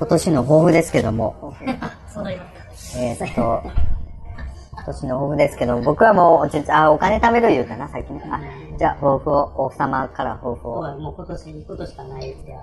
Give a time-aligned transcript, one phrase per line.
[0.00, 1.54] 今年の抱負ですけども、
[2.96, 3.62] えーっと、
[4.72, 8.22] 今年の抱負ですけども、僕はもう、あ、お金貯める言うたな、さっきね。
[8.32, 8.40] あ、
[8.78, 10.80] じゃあ、抱負を、王様から抱負を。
[10.98, 12.58] もう今年行くことしかないですけど、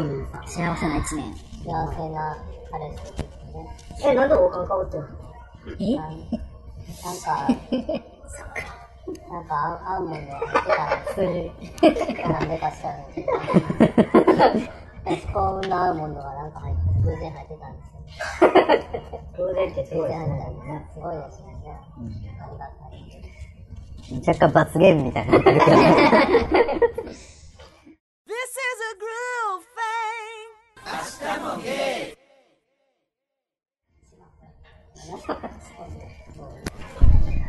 [0.00, 0.26] う。
[0.44, 1.32] 幸せな一年。
[1.64, 2.36] 幸せな
[2.72, 4.10] 彼氏ですね。
[4.10, 4.98] え、なんで王冠かぶって
[5.78, 5.96] え？
[5.96, 6.10] なん
[7.18, 7.46] か、
[9.30, 11.52] なんか合うもの入ってたんで
[12.18, 12.90] すなんでか知ら
[15.04, 15.28] ないけど。
[15.28, 18.00] スコーンの合うものがなんか入って、偶然入ってたんですよ。
[19.38, 20.28] 偶然ってすごいですね。
[20.92, 21.00] す。
[21.00, 21.54] ごいですよね。
[22.40, 23.02] ありがたい。
[24.26, 25.72] 若干罰ゲームみたいになってるけど。
[25.72, 25.82] This
[28.42, 30.02] is a groove thing.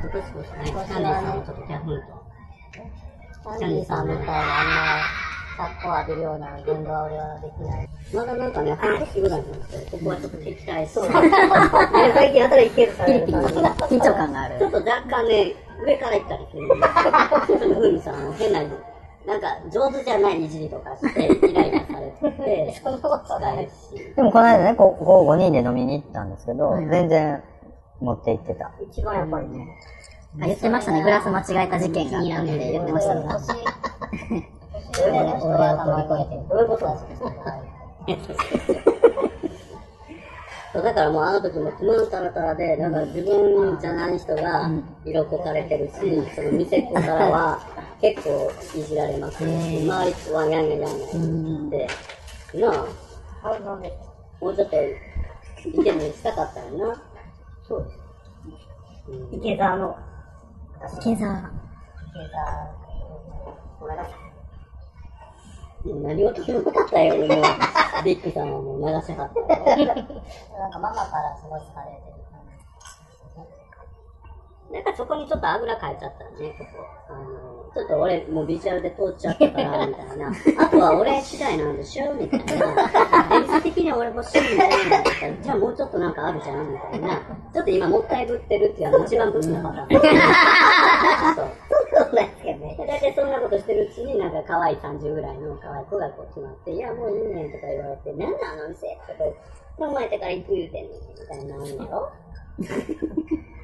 [0.03, 2.05] 今年こそね、キャンディーさんをちょっとギャフンと。
[2.73, 5.03] キャンディーさんみたいなあんな、
[5.57, 7.89] 格好浴びるような言動は俺はできない。
[8.13, 9.81] まだなんかね、半年ぐらいなんですよ。
[9.91, 11.09] ここはちょっと敵対そう。
[11.11, 13.75] 最近やたらいけるされる感じが。
[13.75, 14.59] 緊張感がある。
[14.59, 16.67] ちょっと若干ね、上から行ったりする。
[16.67, 18.59] ちょっとふみさん、あの変な、
[19.25, 23.71] なんか上手じゃないいじりとかして、イライラされてて、そんなことないし。
[24.15, 27.41] でもこの間ね、こう、こう5人で飲みに行ったんですけど、全然
[27.99, 28.71] 持って行ってた。
[28.91, 29.67] 一番やっぱりね、
[30.41, 31.03] あ言ってましたね。
[31.03, 33.23] グラス間違えた事件があったって言ってましたね。
[34.99, 36.47] 俺を飛び越えてる。
[36.49, 37.29] どういうことなんですか
[40.73, 42.09] そうだからもうあの時もつまん。
[42.09, 44.71] たらたらで、だから自分じゃない人が
[45.05, 45.93] 色こかれてるし、
[46.35, 47.59] その店っ子からは
[48.01, 51.87] 結構いじられますし、周りはやんやんやんやんって、
[52.55, 52.85] な。
[53.43, 53.59] あ、
[54.41, 54.75] もうちょっと
[55.63, 57.01] 意見にしたかったよな。
[57.67, 57.99] そうです。
[59.31, 59.95] 池澤の、
[60.99, 61.51] 池澤。
[63.79, 64.32] ごめんなさい。
[65.85, 67.27] 何事でもなかったよ、もう。
[68.03, 69.85] ビッグさんはもう流しはったよ。
[69.85, 73.45] なんかママからすごい好かれてる感
[74.69, 74.73] じ。
[74.73, 76.85] なんかそこにちょっとあぐらかいちゃったね、ここ。
[77.09, 80.31] あの、ちょっと俺もうビジュアルで通っちゃったから、みたいな。
[80.57, 82.45] あとは俺次第なんでしょみたいな。
[83.29, 85.41] 電子的には俺欲しいみたいな。
[85.41, 87.21] じゃあもうちょっとなんかあるじゃんみたいな。
[87.53, 91.35] ちょっと今もったいぶってるっていうのが一番ブスなパターン。
[91.35, 91.47] そう。
[92.63, 92.87] そうなんで。
[92.87, 102.11] 大体そんなことしてるうちになんか可愛い30ぐらいの可愛い子がこう決まって、いやもういいねとか言われて、なんだあの店とか、考えてから行く言うてんのみたいなのやろ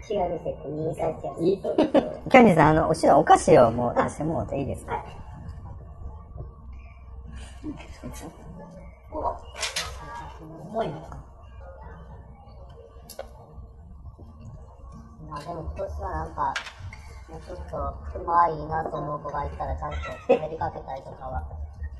[0.09, 1.43] 違う店って見返してやる。
[1.43, 1.75] いいと。
[1.75, 5.05] キャンディーさん、あの、後ろお菓子をもう出してもらっていいですか
[10.71, 10.93] 重いね。
[15.29, 16.78] まあでも今年はなんか、もう
[17.37, 19.97] ちょっと、可愛いなと思う子がいたらちゃんと
[20.27, 21.43] 喋りかけたりとかは。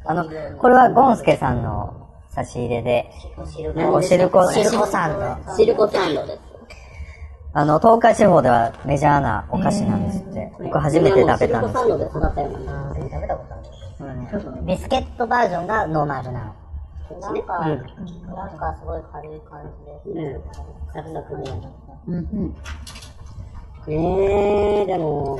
[0.06, 0.25] あの、
[0.57, 5.56] これはゴンスケさんの差し入れで、おしるこ、シルコサンド。
[5.56, 6.39] シルコサンドです。
[7.53, 10.51] あの、東海地方ではメジャーなお菓子なんですって。
[10.59, 12.95] 僕初めて食べたんですシルコサンドで育ったような。
[12.95, 14.66] 食べたことある。
[14.66, 16.56] ビスケットバージョンがノーマルなの。
[17.19, 19.62] なんか、なんかすごい軽い感
[20.06, 20.22] じで。
[20.22, 20.39] ね
[20.94, 21.51] サクサクね。
[22.07, 22.56] うん
[23.91, 25.39] え、でも、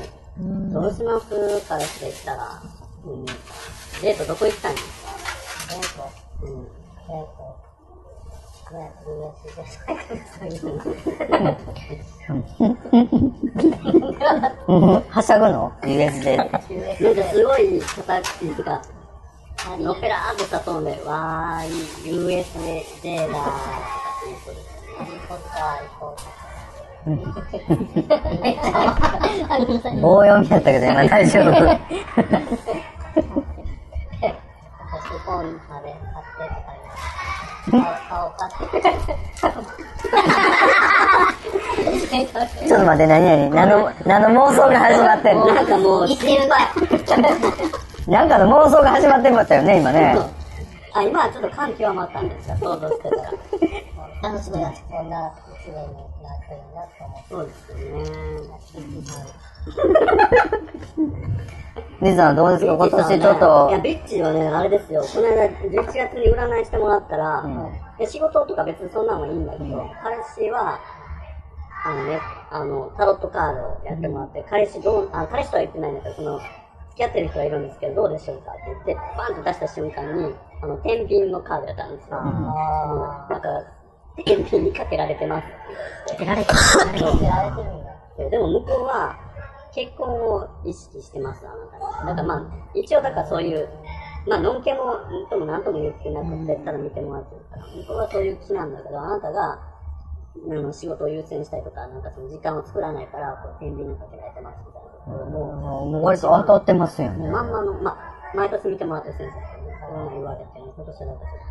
[0.72, 2.62] どうします彼氏でしたら。
[3.04, 3.24] うん。
[3.24, 4.78] デートどこ行きたいの？
[4.78, 6.64] デート、うん。
[6.64, 6.74] デー
[7.12, 7.60] ト、
[15.10, 16.36] はしゃぐの ?US で。
[16.38, 16.60] なんか
[17.32, 18.82] すごい形が、
[19.78, 21.70] のっぺらーっとしたトーンで、わーい、
[22.04, 23.50] USJ だー
[24.26, 26.49] リーポッター行こう。
[30.00, 31.44] 棒読みやったけど、今大丈夫。
[42.66, 45.46] ちょっと待って、何々何の、何の妄想が始まってんの？
[45.54, 46.48] なんかもう、心配。
[48.08, 50.16] なんかの妄想が始まってんかったよね、今ね。
[50.92, 53.32] あ、今はちょっと感極まったんですよ、想像してたら。
[54.22, 54.72] 楽しみだ。
[54.90, 55.32] こんな
[55.62, 57.28] 一年になってるなと思って。
[57.28, 59.20] そうですよね。
[62.02, 62.72] リズさんどうですか？
[62.74, 65.02] 今年ちょっいや、と、ビッチはね、あれですよ。
[65.02, 67.44] この間、11月に占いしてもらったら、
[67.98, 70.78] いや仕事とか別にそんなのはいいんだけど、彼氏は、
[71.84, 72.18] あのね、
[72.50, 76.48] あの、タロットカードをやってもらって、彼氏どう、あ、彼氏とは言ってないんだけど、その、付
[76.96, 82.16] き合ってる人がいるんですけど、どうでしょうかって言って、バンと出した瞬間に、あの、天秤のカードやったんですよ。
[82.18, 83.48] あなんか、
[84.24, 86.24] 天秤にかけられてますって言って。
[86.24, 86.58] 出られてる。
[86.58, 88.30] あ、やられてるんだ。
[88.30, 89.16] でも向こうは
[89.74, 92.06] 結婚を意識してます、あなたに。
[92.08, 93.68] だからまあ、一応だからそういう
[94.26, 94.96] まあ、のんけも、
[95.30, 99.58] とも何とも言ってなくて、ただ見てもらってるから、本当はそういう気なんだけど、あなたが、あ
[100.46, 107.28] の、仕事を優先したいとか、なんかその時間を作らないから、こう、天秤にかけられてますみたいなことを、もう、もう割と当たってますよね。
[107.28, 111.49] まんまの、まあ、毎年見てもらってる先生からね、こういうの言われてね、今年はなんかちょっと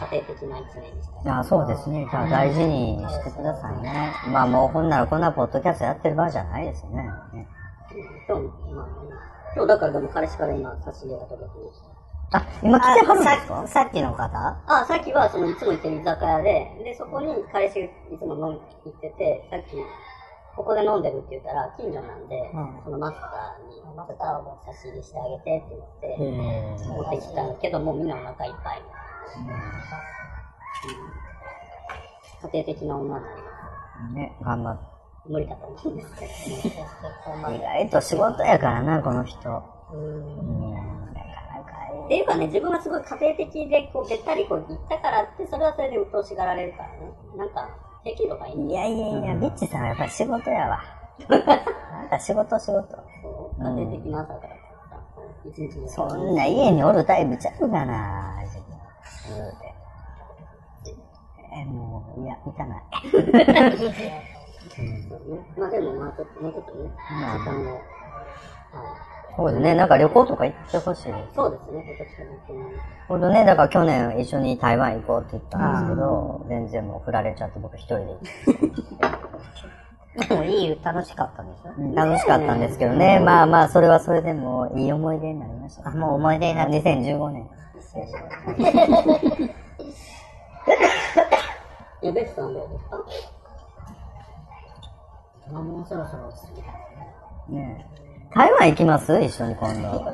[0.00, 1.32] 家庭的な一年にしたい。
[1.34, 2.06] あそうですね。
[2.10, 4.12] じゃあ大事にしてくださいね。
[4.32, 7.04] まあもうほんならこんなポッドキャストやってる場合じゃないですね。
[7.32, 7.48] ね
[8.28, 8.92] 今日、まあね、
[9.54, 12.38] 今日だからでも彼氏から今、差し入れが届きました。
[12.38, 13.66] あ、今来てはるんですか？
[13.66, 14.30] ささっきの方？
[14.66, 19.74] あ、さっきはそのいつも行ってる居酒屋で、で、そこに彼氏いつも飲み行ってて、さっき、
[20.54, 22.50] ここで飲んでるって言ったら、近所なんで、
[22.84, 28.82] そのマスターに、マスターを差し入れしてあげてって言って、持ってきたけど、もうみんなお腹いっぱい。
[29.38, 31.20] うん
[32.42, 33.42] 家庭的な女になり
[34.02, 34.84] まね、頑張って。
[35.26, 35.30] す。
[35.30, 39.62] 無理だと思うんですけど、意外と仕事やからな、この人。
[39.92, 39.96] う
[42.06, 47.12] っていうかね、自分がすごい家庭的で、こう、べったりこう、行ったからって、それはそれで鬱陶しがられるからね。
[47.36, 47.68] なんか、
[48.02, 50.82] 適度がいいいやいやいや、ビッチさんはやっぱり仕事やわ。
[51.28, 52.96] なんか仕事仕事。
[52.96, 54.60] そう家庭的な朝から。
[55.86, 58.42] そんな家におるタイプちゃうかな、
[59.34, 59.74] 言うて
[61.52, 62.80] え、もう、いや、行かない。
[65.58, 67.74] まあでも、まあちょっと、もうちょっとね、まあ時間を。
[67.74, 67.80] はい。
[69.36, 71.02] そうですね、なんか旅行とか行ってほしい。
[71.34, 72.70] そうですね、今年は。
[73.08, 73.20] ほん。
[73.20, 75.72] とね、だから去年一緒に台湾行こうって言ったん。
[75.72, 78.18] ですけど、全然もう振られちゃって僕一人で行っ
[80.20, 80.28] て。
[80.28, 81.46] でもいい、楽しかったん。
[81.50, 82.60] でしょ楽しかったん。
[82.60, 85.88] ですけどね、まあまあ、それはそれでもいい思い出になりました。
[85.88, 86.80] あ、もう思い出になって。
[86.80, 87.48] 2015年。
[92.02, 92.96] いや、ベスさんどうですか
[95.52, 96.74] もうそろそろ落ち着きたい
[97.54, 97.84] ね
[98.32, 99.20] 台湾行きます？
[99.20, 99.88] 一緒に今度。
[99.88, 100.12] 大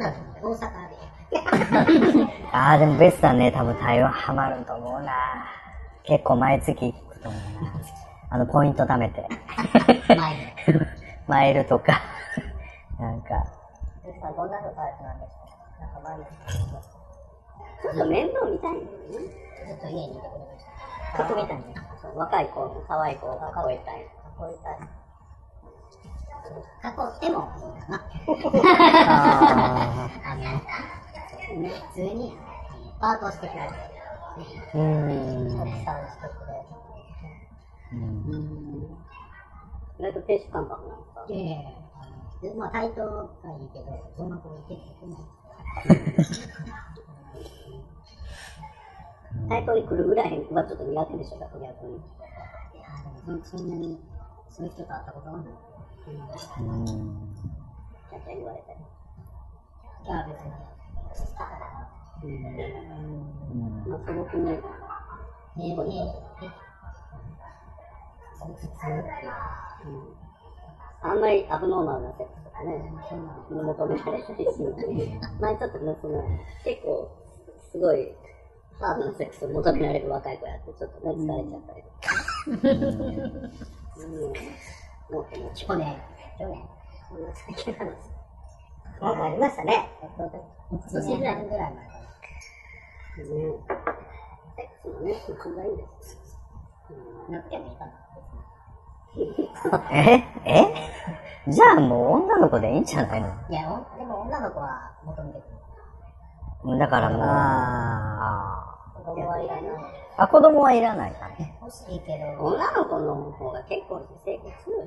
[0.56, 0.96] 阪で。
[2.52, 5.12] ああ、でもベスさんね、多分台湾ハマると思うな。
[6.04, 7.72] 結構毎月行くと思うな。
[8.30, 9.28] あの、ポイント貯めて。
[10.08, 10.54] 前
[11.26, 12.00] マイルとか。
[12.98, 13.28] なんか、
[14.06, 15.44] ベスさん、どんなのタイプなんですか
[15.80, 16.95] なんか毎日、
[17.82, 19.30] ちょっと面倒見たいんだよね。
[19.66, 20.64] ずっと家にいてくれまし
[21.12, 21.18] た。
[21.24, 21.62] 格みたいに。
[22.02, 24.06] そう若い子の可愛い子を囲いたい。
[24.38, 24.84] こういうタイプ。
[26.86, 27.92] 囲ってもいいかな。
[29.08, 30.40] ああの、
[31.48, 32.32] 普通に
[33.00, 33.70] パートしてくれる。
[34.74, 34.80] ーうー
[35.56, 35.60] ん。
[35.60, 36.64] 奥さんにしてくれる。
[39.98, 41.24] 意外と亭主関白なんですか？
[41.28, 43.84] いやいやいやあのまあ、対等がいいけど、
[44.16, 45.18] そんな子いてくれない。
[49.48, 51.94] 対等に来るぐらいはちょっと苦手でしょ、逆に。
[51.94, 51.98] い
[52.78, 52.84] や、
[53.26, 53.68] でもそそん。
[53.68, 53.98] なに、
[54.50, 55.46] そういう人と会ったことはない。
[55.46, 56.66] うん。
[58.12, 58.22] ちゃん。
[58.22, 58.78] ちゃ言われたり。
[60.04, 60.52] いや、別に。
[62.22, 63.88] うん。
[63.88, 64.60] まあ、素朴に、
[65.58, 65.66] ええ、
[66.42, 66.50] ええ、
[68.54, 69.02] 普通っ
[69.82, 70.14] ていう。
[71.06, 72.92] あんまりアブノーマルなセックスとかね、
[73.50, 74.86] 求められたりするので、
[75.40, 76.24] 前ちょっとね、その、
[76.64, 77.08] 結構、
[77.70, 78.12] すごい、
[78.80, 82.08] ハードなセックスを求められる若い子やって、ちょっとね、疲れちゃったりとか。
[83.96, 84.10] うん。
[85.14, 85.96] もっとも去年、
[86.38, 86.68] 去年、
[87.08, 87.86] そんな最近話。
[89.00, 89.88] なんかありましたね。
[90.72, 91.96] 一年半ぐらい前かね。
[93.16, 93.22] セ
[95.32, 96.18] ックスもね、いいです。
[97.28, 97.38] な。
[97.38, 98.05] なくてもいいかな。
[99.92, 100.66] ええ？
[101.48, 103.28] じゃあもう女の子でいいんじゃないの？
[103.50, 105.44] いや、おでも女の子は求めてく
[106.68, 106.78] る。
[106.78, 109.62] だからもう、あ子供はいらない。
[109.62, 109.66] ー
[110.16, 111.56] あ、子供はいらないかね。
[111.60, 114.86] 欲しいけど、女の子の方が結構性格強い。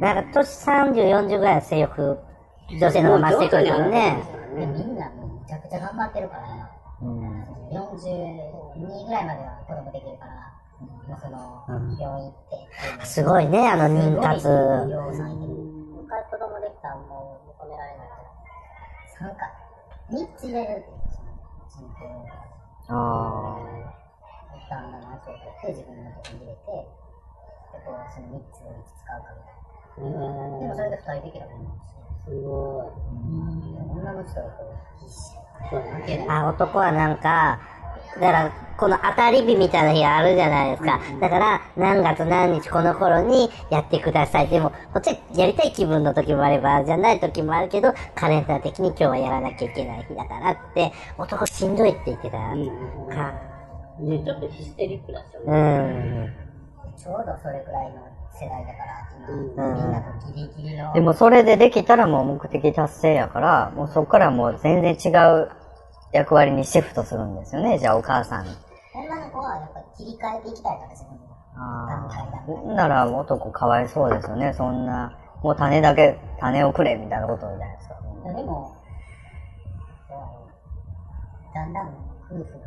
[0.00, 2.18] なんか年30、40ぐらいの性欲、
[2.70, 4.22] 女性の方が増してくるからね。
[4.56, 6.68] でみんなもうむちゃくちゃ頑張ってるから、今。
[7.02, 7.44] うん。
[7.70, 10.52] 42ぐらいまでは子供できるから、
[11.20, 11.64] その、
[11.98, 13.06] 病院行って。
[13.06, 14.48] すごいね、あの妊活。
[16.30, 18.08] 子供できたらもう認められない。
[19.18, 19.50] 参加。
[20.10, 21.28] ニッチ入れるっていうその、
[21.68, 22.26] その、
[22.88, 23.58] あ
[24.56, 26.86] 一旦だなって言って、自分のとこに入れて、で、
[27.84, 29.34] こう、そのニッチをいつ使うか
[29.98, 30.58] みたいな。
[30.60, 31.70] でもそれで二人できればいいんで
[32.24, 32.92] すご
[33.98, 35.34] 女の人がこう、必死。
[36.28, 36.46] あ。
[36.48, 37.58] 男はなんか、
[38.20, 41.00] だから、この当たり日みたいな日があるじゃないですか。
[41.20, 44.48] だから、何月何日この頃にやってください。
[44.48, 52.54] でも、こっちはやりたい気分の時もあれば、じゃない時もあるけど、カレンダー的に今日はやらなきゃいけない日だからって、男しんどいって言ってたか。
[52.54, 55.78] ね、ちょっとヒステリックだしうね。
[56.26, 56.34] ん。
[56.96, 58.78] ちょうどそれくらいの世代だか
[59.66, 60.92] ら、みんなとギリギリの。
[60.92, 65.08] でもそれでできたらもう目的達成やから、もうそこからもう全然違
[65.42, 65.50] う
[66.12, 68.46] 役割にシフトするんですよね、じゃあお母さん。
[68.94, 71.28] 女の子はやっぱり切り替えていきたいから、自分の
[71.86, 72.74] 段階段階ああ。
[72.74, 75.18] なら男かわいそうですよね、そんな。
[75.42, 77.94] もう種だけ、種をくれみたいなことじゃないですか。
[78.24, 78.74] でも、
[81.54, 81.88] だんだん
[82.30, 82.58] 夫婦ってこ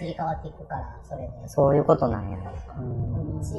[0.00, 1.48] う移り変わっていくから、それで。
[1.48, 2.38] そういうことなんや。
[2.78, 3.54] うんうち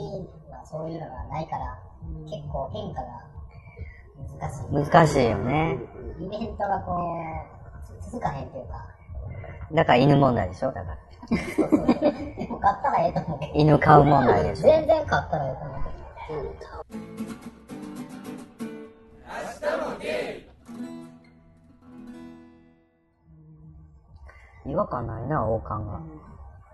[0.51, 1.79] はそういうのがないから、
[2.25, 3.07] 結構変化が
[4.39, 4.91] 難しい。
[4.91, 5.77] 難しいよね。
[6.19, 7.15] イベントがこ
[7.99, 8.94] う、続かへんっていうか、
[9.75, 10.71] だから犬問題でしょ？
[10.71, 10.97] だから。
[11.37, 13.51] でも買ったらええと思うけど。
[13.55, 14.61] 犬飼う問題でしょ？
[14.63, 15.83] 全然買ったらええと思う
[16.59, 16.75] けど。
[24.65, 25.99] 違和感ないな、王冠が。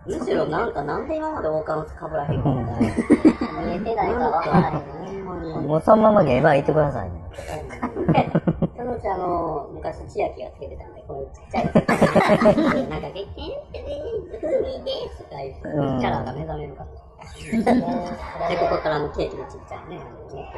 [0.05, 4.75] むしろなんか、なんで今まで王冠かぶらへんかった 見えてないかわからへん
[5.62, 5.67] ね。
[5.67, 7.22] もうそのままゲーバー行ってくださいね。
[8.91, 11.65] そのうちあの、昔千秋がつけてたんで、これちっちゃい。
[12.89, 13.95] なんか、げってね、
[14.41, 16.89] 風味ですとか言って、キうんャラが目覚めるから。
[18.50, 20.51] で、ここからあのケーキのちっちゃいね、あのね。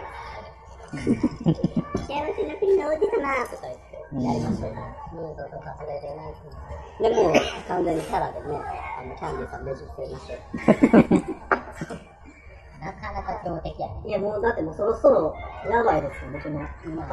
[0.94, 4.78] 幸せな国の王子様とか言って、やりましょうね。
[5.14, 6.34] ムードとかそれでない
[7.02, 7.34] でもう
[7.68, 8.46] 完全にキャラでね、
[8.98, 12.13] あの、キャンディーさんねじ伏せましょう。
[12.84, 13.94] なかなか強敵やね。
[14.06, 15.36] いやもうだってもうそろそろ
[15.70, 16.62] やばいですよ、僕の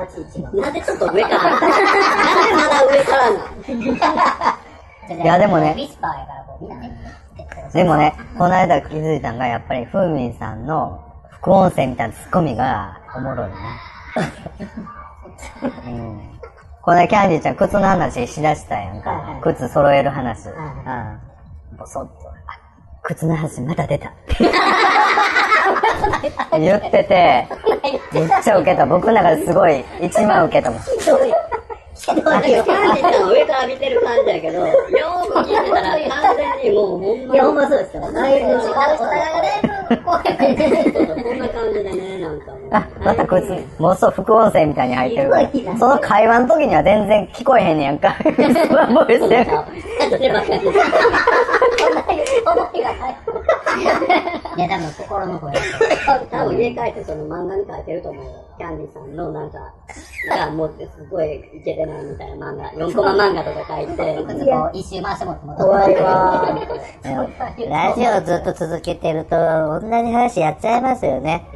[0.03, 0.63] 立ち位置が。
[0.63, 1.67] なんでちょっと上から なんで
[2.57, 7.21] まだ上からなん いやでもねウィスパーやからこうみんなね。
[7.73, 11.01] でもね、この間気づいたのが、やっぱり、ふーみんさんの
[11.31, 13.55] 副音声みたいなツッコミがおもろいね。
[15.87, 16.41] うん。
[16.83, 19.39] この間キャンディーちゃん靴の話しだしたやんか。
[19.43, 20.49] 靴揃える話。
[20.49, 20.57] うん。
[21.77, 22.11] ボソッと。
[22.29, 22.59] あ
[23.03, 24.13] 靴の話また出た。
[26.59, 27.47] 言ってて、
[28.13, 28.87] めっちゃウケた。
[28.87, 30.81] 僕の中ですごい、一番ウケたもん。
[32.07, 34.73] なんかキャンディーさんは上から見てる感じやけど、よ
[35.29, 35.47] く聞い。
[35.49, 37.35] てたら完全にもうほんまに。
[37.35, 37.37] い。
[37.37, 38.13] や、ほんまそうですよ。
[38.13, 38.41] だい。
[38.41, 38.57] ぶ違う。
[38.57, 38.73] お互い。
[38.73, 39.63] がだい。
[39.91, 40.17] ぶこ、
[41.35, 42.71] んな感じでね、なんかもう。
[42.71, 44.89] あ、また靴、もうそう副音声みたい。
[44.89, 45.51] に入ってるから。
[45.79, 48.17] その会話の時には全然聞こえへんねやんか。
[48.23, 49.47] スワンボイスで。
[52.41, 53.83] でばっかり。
[54.57, 55.53] いや、多分心の声。
[56.31, 58.45] 多分家帰ってその漫画に書いてると思うよ。
[58.59, 59.59] キャンディーさんのなんか、
[60.29, 64.25] がもうすごいイケてないみたいな漫画、4コマ漫画とか書いて。
[64.27, 66.57] 靴こう一周回してもらっても怖いわ
[67.69, 69.37] ラジオずっと続けてると、
[69.81, 71.47] 同じ話やっちゃいますよね。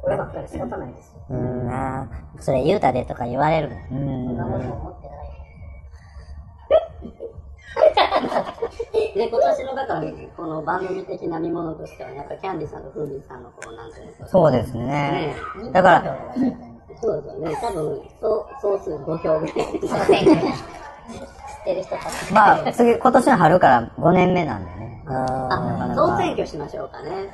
[0.00, 1.20] こればっかり仕方ないですよ。
[1.30, 3.78] うん、なそれ言うたでとか言われるもん。
[3.90, 3.94] う
[4.32, 4.36] ん。
[9.14, 10.02] で、今年のだから、
[10.36, 14.26] この番組的な見物としては、やっぱキャンディーさんとフーミンさんのこう、なんていうか。
[14.28, 15.36] そうですね。
[15.72, 16.16] だから、
[17.00, 17.56] そうですよね。
[17.60, 19.54] 多分、そう、総数5票ぐらい。
[19.54, 19.58] 知っ
[21.64, 22.32] てる人たち。
[22.32, 25.02] まあ、次、今年の春から5年目なんでね。
[25.06, 27.28] あ、総選挙しましょうかね。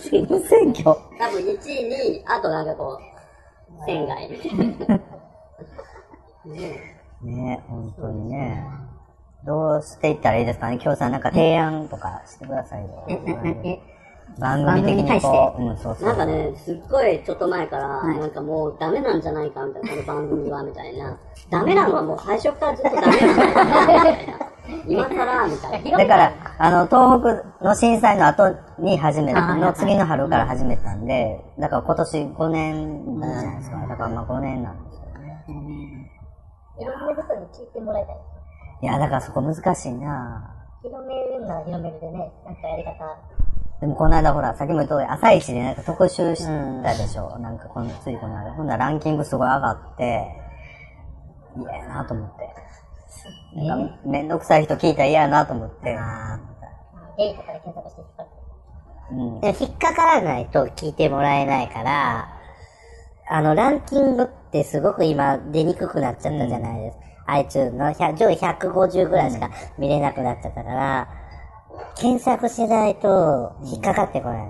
[0.00, 0.24] 選
[0.70, 0.84] 挙？
[0.84, 0.94] 多
[1.30, 3.00] 分1位に、あとなんかこう、
[3.86, 4.30] 県外。
[6.46, 8.64] ねね本当にね。
[9.44, 10.78] どうしていったらいいですかね？
[10.82, 13.06] 今日さんなんか提案とかしてくださいよ。
[14.38, 16.08] 番組的にこう、うん、そうそう。
[16.08, 21.18] なんかね、すっごいちょっと前から、なんかもうダメなんじゃないかみたいな、この番組はみたいな。
[21.50, 24.50] ダメなのはもう最初からずっとダメなんじゃないかみたいな。
[24.86, 25.98] 今更みたいな。
[25.98, 27.20] だから、あの、東
[27.58, 33.86] 北の震災の後に始めたの、次の春から始めたんで、だから今年5年じゃないですか。
[33.88, 35.44] だからまあ5年なんですよね。
[36.80, 38.16] いろんな人に聞いてもらいたい。
[38.82, 42.94] いや、だからそこ難しいな広めるなら広めるでね、なんかやり方。
[43.80, 46.44] でもこの間ほら、さっきも言った通り、朝一でなんか特集し
[46.82, 47.38] たでしょ。
[47.38, 48.52] なんかこの、ついこの間。
[48.52, 50.26] ほんならランキングすごい上がって、
[51.56, 52.50] 嫌やなと思って。
[53.54, 55.98] なんかめんどくさい人聞いたら嫌やなと思って。
[57.16, 58.32] ゲイとかで検索して引っ張って。
[59.12, 59.40] うん。
[59.40, 62.28] で引っかからないと聞いてもらえないから、
[63.28, 67.04] あの、ランキングってすごく今出にくくなっちゃったじゃないですか。
[67.30, 71.08] iTunes の100上位150ぐらいしか見れなくなっちゃったから、
[71.96, 74.48] 検索しないと引っかかってこない。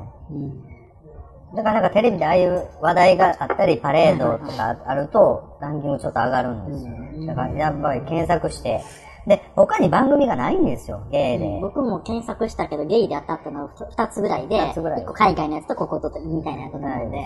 [1.56, 7.26] だからなんかテレビでああいう話題があったり、パレードとかあると、ランキングちょっと上がるんですよ。
[7.26, 8.82] だからやっぱり検索して、
[9.26, 11.58] で、他に番組がないんですよ、ゲイで。
[11.60, 15.02] 僕も検索したけど、ゲイで当たったの2つぐらいで、二つぐらい。
[15.02, 17.18] 1個海外のやつとこことみたいなやつなので、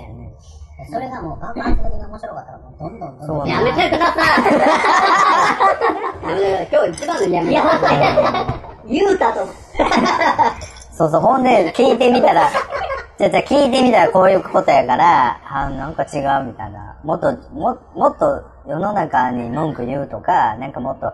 [0.90, 3.38] それがもう爆発的に面白かったら、もうどんどんどんどん。
[3.38, 9.46] そうやめてくださいやめてください今日一番のやめてください言うたと。
[10.92, 12.50] そうそう、ほんで、聞いてみたら、
[13.18, 16.98] じゃじゃ聞いてみたらこういうことやから、あ、なんか違うみたいな。
[17.04, 21.12] もっと、も、もっと世の中に文句言うとか、なんかもっと、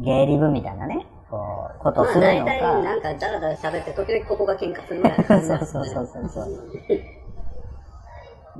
[0.00, 2.52] 芸リブみたいなね、こう、ことするのか。
[2.52, 7.19] 体なんかダラダラ喋って、時々ここが喧嘩するぐらいな感じ そうそうそうそうそう。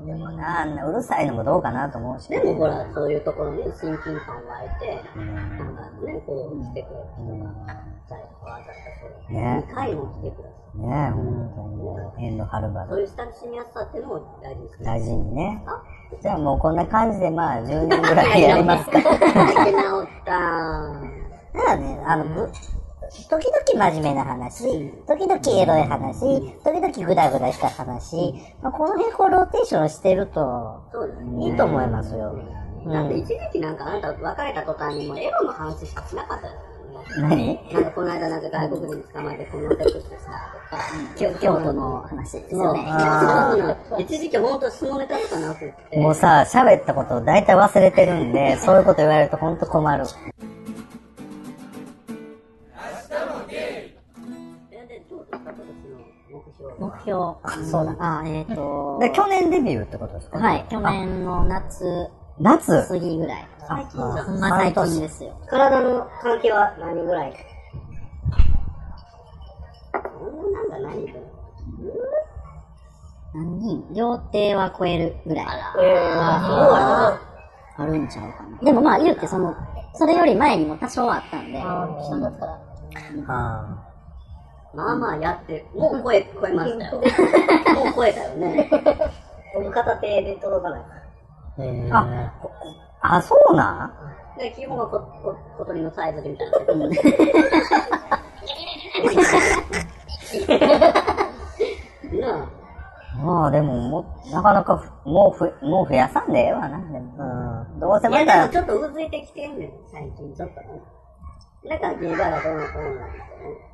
[0.07, 2.28] でもな、あんなうるさいのもどうかなと思うし。
[2.28, 7.50] でもほら、そういうところに親近感湧いて、なんかね、こう来てくれる人が、
[8.09, 10.61] 誰かわざわざそう、ね2回も来てくれる。
[10.75, 11.52] ねえ、本
[12.16, 12.26] 当に。
[12.26, 12.88] 縁のはるばる。
[12.90, 15.64] そういう親しみやすさっていうのを大事にして大事にね。
[16.23, 19.00] じゃあもうこんな感じでまあ10年ぐらいやりますか。
[19.02, 20.30] 生き直った。
[21.52, 22.49] だからね、あの、ぶ
[23.29, 26.21] 時々真面目な話、時々エロい話、
[26.62, 30.81] 時々グダグダした話、まあ、この辺こうローテーションしてると。
[31.40, 32.33] いいと思いますよ。
[32.85, 32.93] うん。
[32.93, 36.49] だって一時期なんかあなた別れた途端にもうエロの話しかしなかった。
[37.21, 37.59] 何？
[37.73, 40.79] なんかこの間なんか外国人捕まえてこのセックスしたとか、
[41.17, 43.76] 京京都の話ですよね。
[43.99, 45.99] 一時期ほんと下ネタしかなくって。
[45.99, 50.05] もうさ、喋ったこと大体忘れてるんで、そういうこと言われると本当困る。
[56.81, 57.21] 目標。
[57.43, 57.95] あそうだ。
[57.99, 60.39] あ、えっ、と、で、去年デビューってことですか？
[60.39, 62.09] はい、去年の夏。
[62.39, 62.89] 夏？
[62.89, 63.47] 過ぎぐらい。
[63.69, 64.01] 最近
[64.41, 65.39] 最近ですよ。
[65.49, 67.35] 体の関係は何人ぐらい？
[69.93, 71.07] なんだ何
[73.35, 73.85] 何人？
[73.95, 75.47] 両手は超えるぐらい。
[75.47, 77.21] あ
[77.77, 78.59] あるんちゃうかな。
[78.59, 79.55] でもまあ言うてその、
[79.95, 82.47] それより前にも多少あったんで、下だった。
[82.47, 82.59] ら、
[83.29, 83.89] あ
[84.75, 87.00] まあまあやって、もう超え、超えましたよ。
[87.75, 88.71] もう超えたよね。
[89.55, 90.83] 僕片手で届かない。
[91.59, 92.33] ーあ、
[93.00, 93.91] あ、そうな
[94.37, 94.39] ん？
[94.39, 96.57] で、基本はこ、こ、小鳥のサイズでみたいな
[102.23, 102.49] あ。
[103.19, 106.79] まあでも、もなかなかふ、もうふ、もう増やさんでええわな。
[106.79, 110.81] でもどうせいや、またでもちょっとうずいてきてんねん、最近ちょっとね。
[111.65, 113.70] なんか、ゲーバーがどうのこうのなんですよね。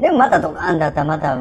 [0.00, 1.36] でもまたドカーンだったらまた、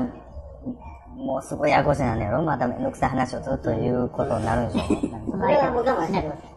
[1.16, 6.52] もうすごいややこしなんだやろまためんどくさい話をずっと言うことになるんでしょそれはもう我慢してます。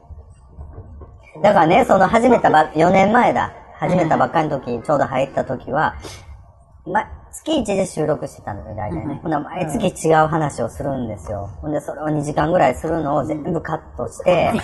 [1.43, 3.53] だからね、その始めたば、4年前だ。
[3.79, 5.97] 始めたばっかりの時、ちょうど入った時は、
[6.87, 9.21] ま、月1で収録してたんだよ、大体ね。
[9.23, 11.51] ほんなら毎月違う話をするんですよ。
[11.61, 14.53] ほんで、それを2時間ぐらいするのを全部カットして、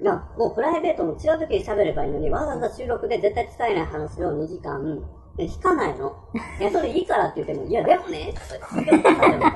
[0.00, 5.02] いや、もうプライベートも違う時に喋ればいいのに、わざわざ収録で絶対使えない話を2時間、
[5.36, 6.12] で引かないの？
[6.58, 9.12] いや、それいいからって言っても、いや、でもね、とか言って違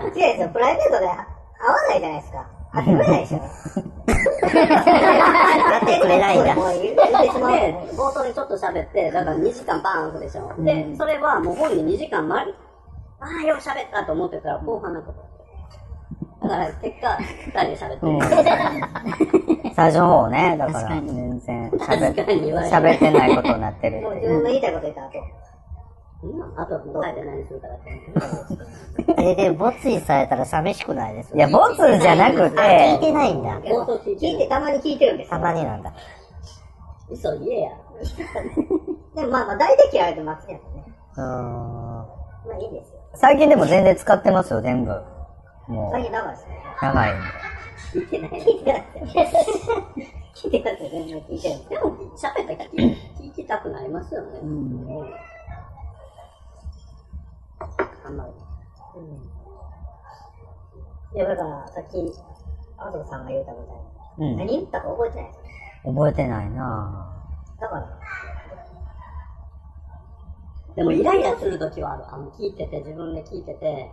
[0.06, 1.16] うんですよ、プライベートで会わ
[1.88, 2.46] ないじゃないですか。
[2.74, 3.38] 会ってくれないでしょ。
[4.44, 6.54] 会ってくれないんだ。
[6.54, 7.52] もう言ってしまう。
[7.52, 10.52] で、冒頭にちょっと喋って、だから2時間バーンでしょ。
[10.58, 12.54] で、それはもう本人2時間まり、
[13.20, 15.12] ああ、よく喋ったと思ってたら後半なんか、
[16.42, 19.53] だから結果、2人で喋って。
[19.74, 25.18] 最初の方ね、だから全然喋ってないことになってるもう自分の言いたいこと言った後。
[25.18, 27.74] うんあとはもう帰って何するかだ
[29.16, 29.30] け。
[29.30, 33.60] え、でも、ボツにされたら寂しくないですいや、ボツじゃなく聞いてて、ないんだ。
[33.60, 35.92] 聞いてたまに聞いてるんですたまになんだ。
[37.10, 37.70] 嘘言えや。
[39.14, 40.84] でもまあまあ、大体嫌われてますけどね。
[41.16, 42.06] うーんま
[42.52, 43.00] あいいですよ。
[43.14, 44.92] 最近でも全然使ってますよ、全部。
[45.68, 46.62] もう最、近長いですね。
[46.80, 47.53] 長いんで。
[47.92, 48.30] 聞いてない。
[48.30, 48.84] 聞いてない。
[48.94, 49.36] です
[49.70, 49.86] よ。
[50.34, 50.76] 聞いてない。
[50.76, 51.68] ですよ、全然聞いてる。
[51.68, 54.38] でも、喋ったら聞きたくなりますよね。
[54.40, 55.14] うん。
[58.04, 58.32] あんまり。
[61.14, 61.18] い。
[61.18, 61.96] や、だから、さっき、
[62.76, 63.76] あそこさんが言ったみたい。
[64.26, 64.36] に、うん。
[64.38, 65.26] 何言ったか覚えてない。
[65.26, 65.38] です。
[65.84, 66.50] 覚えてない。
[66.50, 67.10] な
[67.60, 67.88] だから、
[70.74, 72.04] でも、イライラするときはある。
[72.12, 73.92] あの、聞いてて、自分で聞いてて、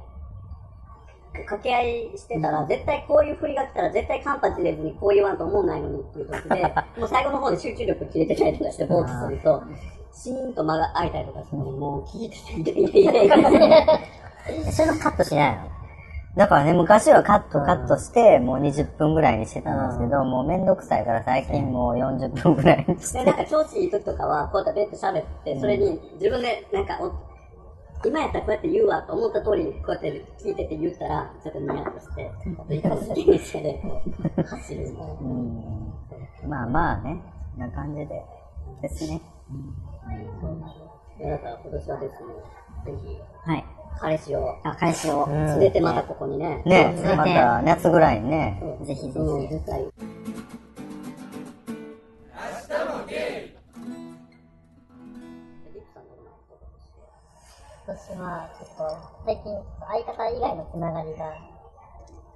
[1.34, 6.62] 掛け合いしてたら、絶対こういう振りが来たら、絶対カンパチ入れずにこう言わんと思わないのにっていう時で、
[7.00, 9.06] もう最後の方で集中力切れてたりとかして、ぼー。
[9.06, 9.64] っとすると、
[10.14, 14.00] シーンと間が空いたりとかしても、もう聞いてて、いやいやいや
[14.72, 15.82] それのカットしないの。
[16.36, 23.26] だからね、昔はカットカットして、もう20分ぐらいにしてたんですけど、もうめんどくさいから最近もう40分ぐらいにしで、て。
[23.26, 27.31] なんか調子いい時とかは、こうやってベッと喋って、それに自分でなんかお、
[28.04, 33.40] 今やったらこうやって言うわと思った通り、こうやって聞いてて言ったら、ちょっとニヤッとして、ちょっといいかもしれないで。
[33.40, 34.02] すけど、こ
[34.38, 34.96] う、走るみたい。
[34.98, 35.14] な。
[35.14, 35.26] う
[36.48, 36.50] ん。
[36.50, 37.22] まあまあね、
[37.58, 38.22] な感じで。
[38.82, 39.22] ですね。
[41.22, 42.34] だから今年はですね、
[42.86, 43.66] ぜひ、はい。
[44.00, 45.28] 彼氏をあ、彼氏を。
[45.28, 48.22] 連れてまたここにね、ねまた夏ぐらい。
[48.22, 48.62] にね。
[48.82, 49.50] ぜひぜひうん。
[49.50, 49.86] 絶対。
[57.88, 61.34] 私は、ちょっと、最近、相方以外のつながりが、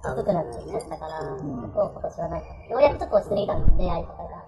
[0.02, 4.44] 低くなってきちゃったから、ちょっと今年はなんか、ようやくちょっと落ち着いてきたの、出会いとかが。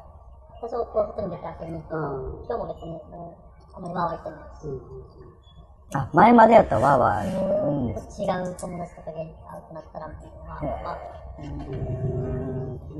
[0.61, 2.46] 多少こう、外に出て遊びに行って、うん。
[2.46, 3.38] 今日も別に、も
[3.72, 4.82] うあんまりワーワーしてないし、
[5.94, 10.11] あ、前までやったらわーわー、もうんう、違う友達とかで会うとなったら、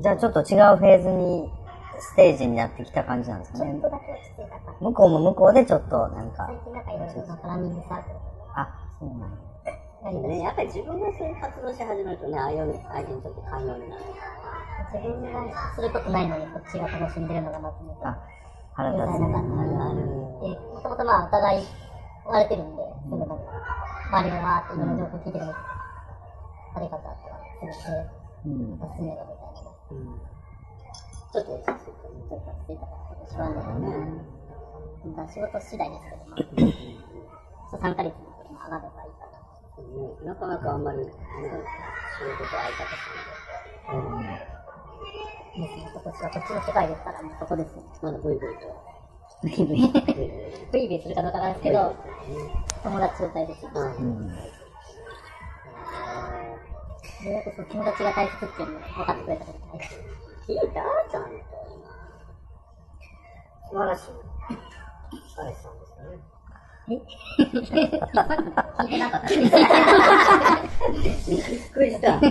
[0.01, 1.51] じゃあちょっと違うフェーズに、
[1.99, 3.81] ステージになってきた感じなんですかねちょっ。
[3.81, 4.77] とだけ落ち着いたかな。
[4.79, 8.15] 向こうも向こうでちょっとなんか最、近なんかいろいろなランニングサークル
[8.55, 14.03] あ、そうなんだしね、やっぱり自分がそういう活動し始めるとね、ああいう相手にとって寛容になる。
[14.93, 18.17] 自分がすることないのにこっちが楽しんでるのがまずね、あ、
[18.73, 19.27] 腹みたい立つね。
[19.27, 19.99] な感じがある。
[19.99, 21.67] で、もともとまあお互い
[22.25, 23.35] 追われてるんで、すぐなんか、
[24.09, 25.57] 周りがわーっていろんな情報聞いてるのに、
[26.73, 27.17] 誰かと会っ
[27.59, 27.97] たら、すぐ
[28.43, 28.79] 手うん。
[28.79, 30.38] 出すねよみたいな。
[31.31, 34.25] ちょっと落ち着いて、ちょっと落ち着いたから、しょうがないよね。
[35.15, 36.39] まあ仕事次第ですけど、まあ、
[37.71, 38.33] そう3ヶ月も
[38.65, 39.29] 上がればいいか
[40.25, 40.33] な。
[40.33, 42.83] なかなかあんまり、ね、仕事と相方
[45.59, 47.83] ですね、今年はこっちの世界ですから、もうそこですね。
[48.01, 48.55] まだブイブイと。
[49.41, 49.91] ブイブイ。
[50.71, 51.95] ブイブイするかどうかなんですけど、
[52.83, 53.71] 友達を大切に。
[53.71, 54.35] うん。
[57.25, 59.87] ようやくその友達が大切っていうのを分かってくれたことない。
[60.49, 60.81] 聞いた。
[61.11, 61.29] ちゃんと。
[63.69, 64.05] 素晴らしい。
[65.37, 66.97] 彼氏さんですよね。
[67.59, 69.29] 聞いてなかった。
[69.29, 69.47] びっ
[71.69, 72.19] くりした。
[72.19, 72.25] で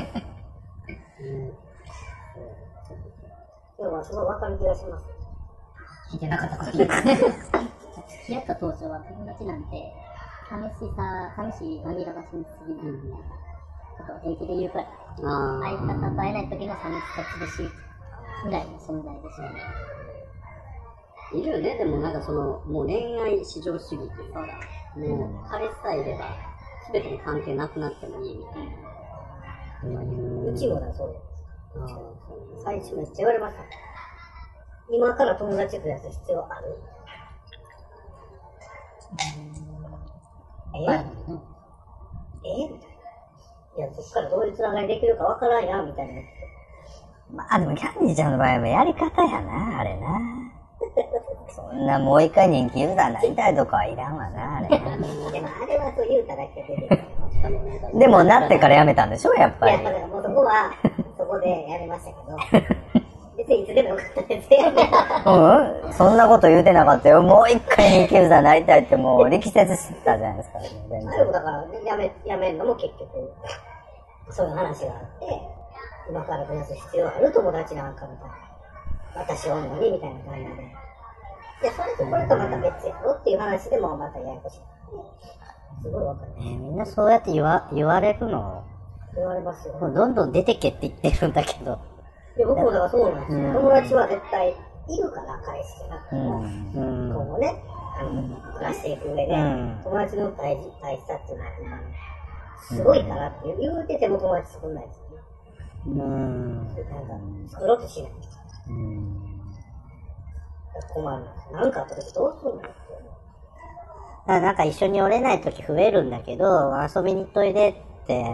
[3.87, 5.05] もすごいわかる気がします。
[6.11, 6.57] 聞いてなかった。
[6.59, 6.91] こと言う。
[6.91, 6.99] 付
[8.27, 8.57] き合った。
[8.57, 9.95] 当初は友達なんて、
[10.51, 12.35] 寂しさ、寂しい紛らわしす
[12.67, 13.17] ぎるみた。
[13.17, 13.23] いな
[13.97, 14.85] ことを平気で言うくら。
[15.19, 15.23] 相
[15.79, 17.88] 方と会えない時の寂しさ厳しい
[18.45, 19.49] ぐらいの存在でしたね。
[21.33, 21.37] あ。
[21.37, 24.41] いるよね、でもなんかその、もう恋愛至上主義というか、
[24.97, 26.37] もう彼氏さえいれば、
[26.87, 30.01] すべてに関係なくなってもいいみたいな。
[30.51, 32.65] うちもだそうです。
[32.65, 33.63] 最初めっちゃ言われました。
[34.91, 36.79] 今から友達増やす必要ある？
[40.75, 40.83] ええ？
[40.83, 42.69] え？
[42.69, 42.97] みたいな。
[43.77, 46.23] いや、そっからどういうつながりできるかわからんやん、みたいな。
[47.35, 50.21] まあでもキャンディーちゃんの場合はやり方やな、あれな。
[51.51, 54.77] そんなもう一回人気ユーザーになりたいとかはいらんわな、あれな。
[54.79, 54.81] で
[55.41, 57.05] もあれはそう言うただけで
[57.95, 59.93] でもなってからやめたんでしょ、やっぱいや、りだ。
[59.93, 60.73] からもうそこは、
[61.17, 62.11] そこでやめました
[62.51, 63.01] けど、
[63.37, 64.61] 別にいつでもよかったですよ。
[65.85, 65.93] うん？
[65.93, 67.23] そんなこと言うてなかったよ。
[67.23, 70.59] もう一回人気ユーザーになりたいってもう力説してたじゃないですか。
[70.91, 71.33] 全あれも然。
[71.33, 73.33] だから、やめ、やめるのも結局、
[74.31, 75.27] そういう話があって、
[76.09, 78.35] 今から増やす必要ある友達なんかみたいな。
[79.15, 80.49] 私おんのにみたいな感じで。
[81.63, 84.59] で、それとこれとまた別やろっていう話でもまたややこしい。
[85.83, 86.33] すごいわかる。
[86.39, 88.65] えーみんなそうやって言わ言われるの？
[89.15, 89.75] 言われますよ。
[89.75, 91.79] もうどんどん出てけって言ってるんだけど。
[92.37, 93.53] で、僕もだからそうなんですよ。
[93.55, 94.51] 友達は絶対
[94.89, 96.39] いるから、彼氏じゃなくてうも。
[96.41, 96.45] ん。
[96.45, 97.13] うん。
[97.13, 97.63] 今後ね、
[97.99, 101.51] あの、暮らしていく上で、うん友達の大事、大事さっていうのは、
[102.61, 105.01] すごいからって言うてても友達作んないです。
[105.87, 106.67] うん。
[106.67, 106.83] なんか、
[107.51, 108.13] 作ろうとしない。
[108.69, 109.29] うん
[110.95, 111.25] 困る。
[111.53, 112.63] なんかあった時どうするの。
[114.27, 117.71] だなんか一緒におれない時増えるんだけど、遊びに行っといで
[118.03, 118.25] って、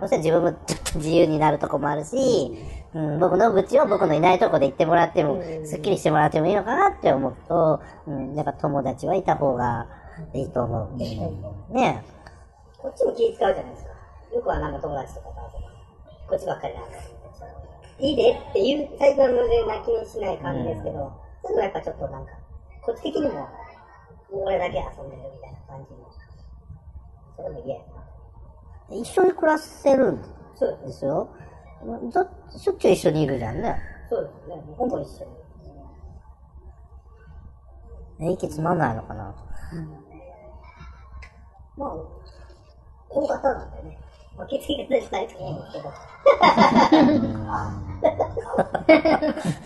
[0.00, 2.16] そしたら自分もちょっと自由になるとこもあるし、
[2.94, 9.88] うん、僕の愚痴を僕のいないとこで言ってもらっても、すっきりしてもらってもいいのかなって思うと、うん、やっぱ友達はいた方が
[10.32, 10.96] いいと思う。
[11.74, 12.04] ね
[12.78, 13.90] こっちも気使うじゃないですか。
[14.34, 15.63] よくはなんか友達とかと
[16.28, 16.90] こっちばっかりなんか
[17.98, 22.32] いいでっていう、最初は無理な気にしない感じですけど、そういうのはやっぱちょっとなんか、
[22.82, 23.48] こっち的にも、
[24.32, 26.10] 俺だけ遊んでるみたいな感じの、
[27.36, 27.82] それも嫌や
[28.90, 28.96] な。
[28.96, 30.24] 一緒に暮らせるんで
[30.92, 31.28] すよ。
[32.50, 33.78] ずしょっちゅう一緒にいるじゃんね。
[34.08, 34.56] そうですね。
[34.76, 35.30] ほぼ一緒に。
[38.28, 39.34] え息つまんないのかな
[41.76, 41.96] まあ、
[43.08, 43.98] 大型なんでね。
[44.36, 45.84] まあ、血液がないと思うんですけど。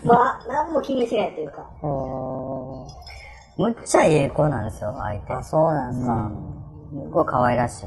[0.05, 1.71] まあ、何も気にしないというか。
[3.57, 5.33] むっちゃいい子なんですよ、相手。
[5.33, 6.31] あ、そうなんですか。
[6.91, 7.87] すごい可愛らしい。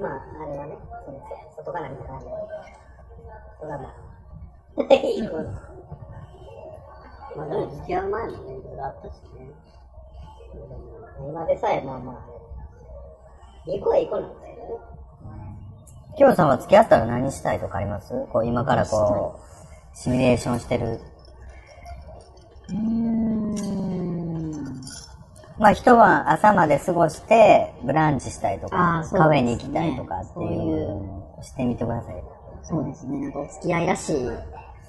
[0.00, 1.20] まあ、あれはね、その
[1.56, 2.32] 外から見た感じで。
[3.60, 5.78] それはまあ、いい子です。
[7.36, 9.50] まあでも付き合う前もね、いろいろあったしね。
[11.20, 12.16] 今でさえ、まあまあ、
[13.70, 14.97] いい子はいい子なんですけどね。
[16.18, 18.08] きょうさんは付き合ったら何したいとかあります？
[18.32, 21.00] こう今からこう、シミュレーションしてる。
[25.60, 31.02] まあ一晩朝まで過ごして、ブランチしたりとあかねカフェに行きたいとかっていそういう
[31.38, 32.14] う、してみてください。
[32.64, 33.20] そうですね。
[33.20, 34.16] なんかお付き合いらしい、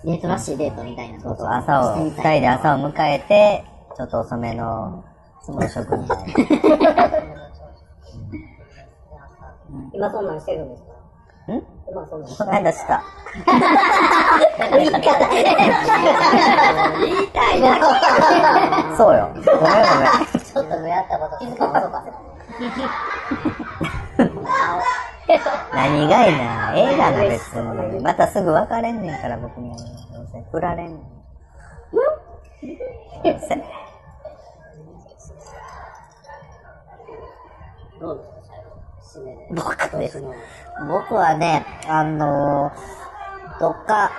[0.06, 2.10] デートらしいデートみたいなことを朝を、二。
[2.10, 3.64] 人で朝を迎えて、
[3.96, 5.06] ちょっと遅めの
[5.46, 6.34] 朝食みたいな。
[9.94, 10.89] 今そんなんしてるんですか？
[11.58, 13.04] ん今そんなんこの間した。
[18.98, 19.30] そうよ。
[19.34, 19.64] ごめんごめん。
[20.40, 22.30] ちょっとのやったこと気づかなかった。
[25.74, 26.74] 何がいな。
[26.76, 28.00] 映画の別に。
[28.02, 29.78] またすぐ別れんねんから、僕には。
[29.78, 29.84] ど
[30.22, 31.00] うせ振られんねん。
[39.26, 39.98] ですか、締めで。
[39.98, 40.34] 僕ですの
[40.88, 43.00] 僕はね、あのー
[43.60, 44.12] どっか、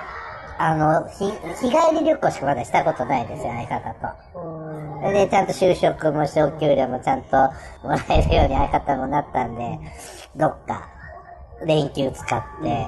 [0.59, 5.11] あの、日、日帰り旅行しかまだしたことないんですよ、相方と。
[5.11, 7.37] で、ちゃんと就職もして、お給料もちゃんと
[7.81, 9.79] もらえるように相方もなったんで、
[10.35, 10.87] どっか、
[11.65, 12.87] 連休使って、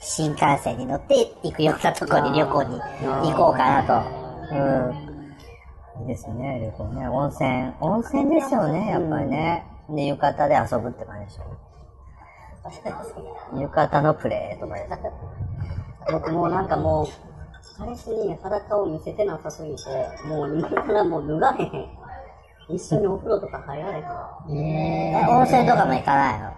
[0.00, 4.56] 新幹線に乗って行くようなとこに旅行に行こうかなと。
[4.56, 6.02] うん。
[6.02, 7.08] いいですね、旅行ね。
[7.08, 7.72] 温泉。
[7.80, 9.64] 温泉ですよね、やっぱりね。
[9.90, 11.44] で、浴衣で遊ぶって感じでしょ。
[13.60, 14.88] 浴衣のプレーとかで。
[16.12, 17.06] 僕もなんかもう、
[17.78, 19.82] 彼氏に裸を見せてなさすぎて、
[20.26, 21.88] もう今からもう脱がへん。
[22.68, 24.04] 一緒にお風呂とか入られへん。
[24.56, 26.50] え温泉とかも行かないの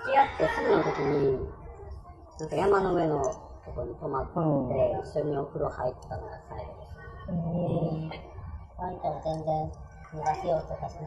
[0.00, 1.38] 付き合ってすぐの時に、
[2.40, 3.22] なんか山の上の
[3.64, 4.32] とこに泊まって、
[5.08, 6.96] 一緒にお風呂入ったのが最後です。
[8.78, 9.72] あんたは全然
[10.12, 11.04] 脱がせようとかしない。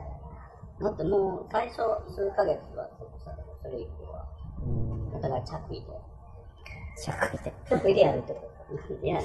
[0.82, 1.78] だってもう最初
[2.10, 2.90] 数ヶ月は
[3.62, 4.26] それ以降は。
[5.14, 5.86] お互い着衣で。
[6.98, 7.54] 着衣で。
[7.70, 9.06] ちょっと入れやるってこと。
[9.06, 9.22] いや、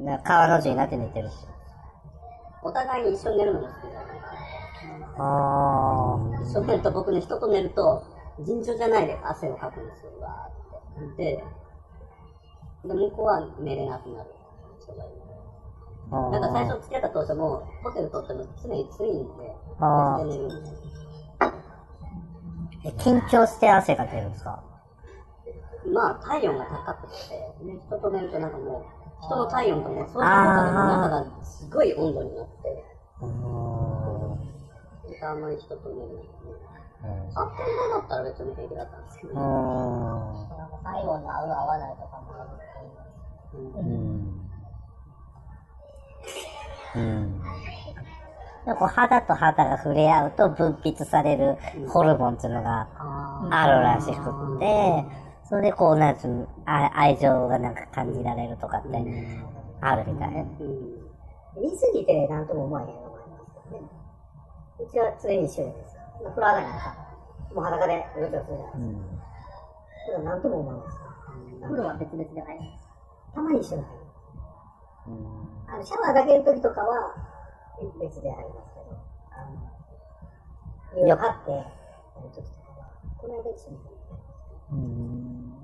[0.00, 1.34] な川の字になって寝てるし。
[2.62, 4.22] お互いに一緒に寝るのが好きだから。
[5.18, 8.04] あ一緒に寝ると僕ね、人と寝ると、
[8.40, 11.24] 尋常じゃないで汗をかくんですよ、わーって。
[11.24, 11.44] で、
[12.84, 14.30] で向こうは寝れなくなる
[14.80, 15.21] 人がいる。
[16.12, 16.30] あ。
[16.30, 20.78] なんか最初付き合った当初も、ホテル取っても常にツインで、あー別で寝るんですよ。
[22.84, 24.62] え緊張して汗が出るんですか？
[25.92, 32.84] まあ、体温が高くて、ね、人と寝るとなんかもう、人の体温とも、そういう中でも中がすごい温度になって、
[35.24, 36.22] あんまり人と寝るのね。
[37.34, 37.56] あ、こん
[37.90, 39.46] なだったら別に平気だったんですけど、ね、なん
[40.70, 43.82] か体温の合う合わないとかもあるって
[46.94, 51.56] でこう肌と肌が触れ合うと分泌される
[51.88, 52.88] ホルモンっていうのが
[53.50, 55.04] あるらしくて、
[55.48, 58.88] それでこう、なんつうのあ愛情がなんか感じられるとかって
[59.80, 60.30] あるみたい。
[60.30, 63.88] 言い過ぎてなんとも思わへんのもありますけどね。
[64.80, 65.96] うちは常に一緒です。
[66.22, 66.96] まあ風呂上がりなんか、
[67.54, 69.22] もう裸でうろちょろするじゃないですか。
[70.06, 70.98] それはなんとも思わないです。
[71.62, 72.88] 風呂は別々で入ります。
[73.34, 74.01] たまに一緒に入る。
[75.06, 77.14] あのシャワーだけの時とかは
[78.00, 78.94] 別で入りますけど、
[79.32, 79.42] あ
[80.94, 82.86] の、湯を張ってやる時とかは、
[83.18, 83.78] この間一緒に。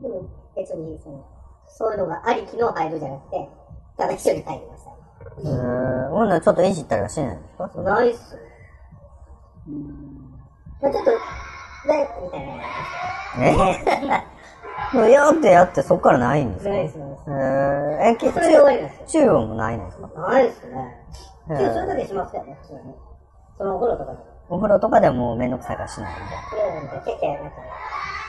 [0.03, 1.24] でも別にその、
[1.68, 3.48] そういうのがありきの入るじゃなくて、
[3.96, 4.90] ただ一緒に入りました。
[5.38, 8.37] えー、ほんならちょっといじったりはしないんですかないっす。
[10.81, 11.18] まあちょっと、ね、
[12.22, 14.24] みたいなえ？
[14.94, 16.70] もうやってやってそっからないんですか？
[16.70, 17.35] ないですないですえー、
[18.12, 19.07] え、結それで終わりなんですよ。
[19.07, 20.09] チューブもないんですか？
[20.20, 21.05] ないっすね。
[21.51, 22.81] へ一応それだーけしますよね、普通に。
[23.59, 24.24] そのお風呂とかでも。
[24.51, 26.20] お風呂とかでもめんどくさいからしないんで。
[26.51, 27.57] それをなんか、キャッキャなんか、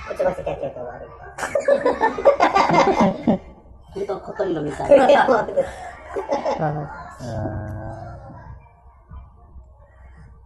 [0.09, 1.09] くちばしキャッキャと終わる。
[3.95, 5.05] 本当小鳥のみたいな。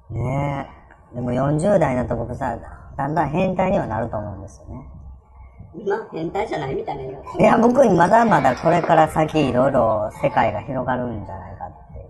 [0.10, 0.70] ね
[1.12, 1.16] え。
[1.16, 2.58] でも40代になった僕さ、
[2.98, 4.88] だんだん変態にはなると思うんですよね。
[5.76, 7.08] 今、変態じゃないみたいない
[7.40, 12.06] や、僕まだまだこれから先いろいろ世界が広がるんじゃないかっていう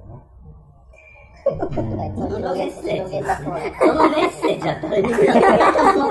[1.95, 2.11] ね。
[2.15, 3.29] そのメッセージ、そ
[3.93, 5.23] のメッセージは誰に向かっ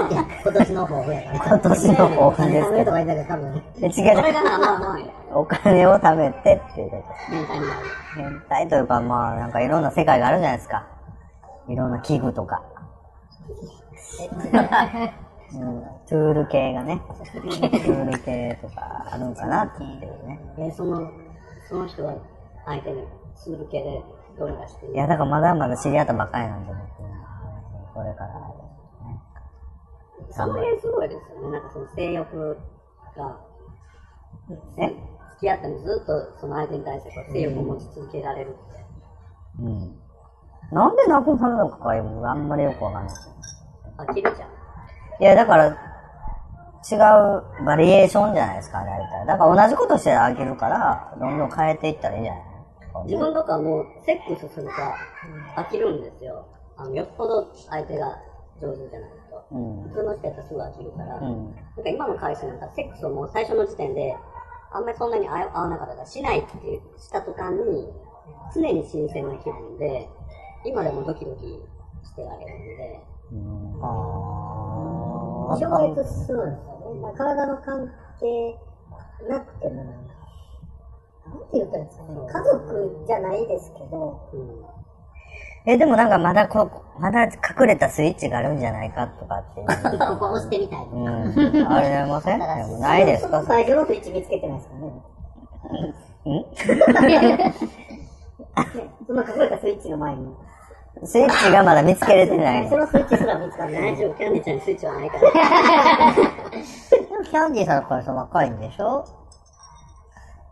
[0.09, 1.35] て今年の抱負やから。
[1.47, 2.97] 今年の抱負ですけどとか。
[2.97, 4.99] 言ったけど多分、で違うそれがな、まあまあ、
[5.39, 6.43] お金を貯めてっ
[6.75, 7.31] ていうことです。
[7.31, 7.81] 変態になる。
[8.17, 10.87] 変態というかまあなんかいろんな世界があるじゃないですか。
[11.69, 12.63] いろんな器具とか。
[15.55, 17.01] うん、トゥール系がね。
[17.09, 20.41] トゥール系とかあるんかなっていうね。
[20.59, 21.11] えーその、
[21.69, 22.15] その人は
[22.65, 24.03] 相手にする系で
[24.39, 26.83] どれかしていや、だからまだまだ知り合ったばっかりなんで、僕
[27.95, 29.21] これから、ね。
[30.31, 31.51] その辺すごいですよね。
[31.51, 32.59] なんかその性欲
[33.17, 33.41] が、
[34.79, 34.89] え？
[34.89, 34.97] 付
[35.41, 38.85] き合ったのにずっとその相手に対して性欲を持ち続けられるって。
[39.61, 39.99] うん。
[40.71, 43.15] なんでなくなるのかがあんまりよくわかんない。
[43.99, 44.49] 飽きるじゃん。
[45.21, 45.67] いや、だから、
[46.91, 49.27] 違うバリエーションじゃないですか、大体。
[49.27, 52.43] だから同じことしてあげるから、どんどん変えていったらいいじゃない？
[53.07, 54.73] 自分とかもうセックスすると
[55.57, 56.45] 飽きるんですよ。
[56.77, 58.19] あの、よっぽど相手が
[58.61, 59.47] 上手じゃないと。
[59.53, 59.83] うん。
[59.85, 61.47] 普通の人やったらすぐ飽きるから、うん。
[61.47, 64.17] なんか今の彼氏なんかセックスをもう最初の時点で、
[64.73, 67.93] あんまりそんなに合合わなかったからしないっていうした途端に、
[68.55, 70.09] 常に新鮮な気分で、
[70.65, 71.43] 今でもドキドキ
[72.03, 73.01] してられるんで、
[75.55, 77.01] あ超越するんですよね。
[77.01, 77.89] まあ、体の関
[78.21, 78.59] 係
[79.29, 82.11] なくても、なんて言ったらいいんですかね。
[82.33, 84.65] 家族じゃないですけど、うん。
[85.65, 87.31] え、でもなんかまだこ、まだ隠
[87.69, 89.67] れたスイッチがあるんじゃないかとかっていう。
[89.99, 90.85] ここ押してみたい。
[90.93, 91.67] うん。
[91.73, 93.43] あれませんないですか？
[93.45, 95.05] 最初のスイッチ見つけてないですか ね。
[99.07, 100.35] その隠れたスイッチの前に。
[101.05, 102.77] スイッチがまだ見つけれてないそ。
[102.77, 103.83] のスイッチすら見つかんない。
[103.95, 105.33] 大丈夫、キャンディちゃんにスイッチはないから。
[107.25, 109.05] キャンディーさんの声さ若いんでしょ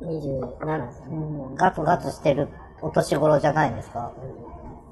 [0.00, 1.06] ？27ですね。
[1.10, 1.14] う
[1.52, 1.54] ん。
[1.54, 2.48] ガツガツしてる
[2.80, 4.12] お年頃じゃないんですか？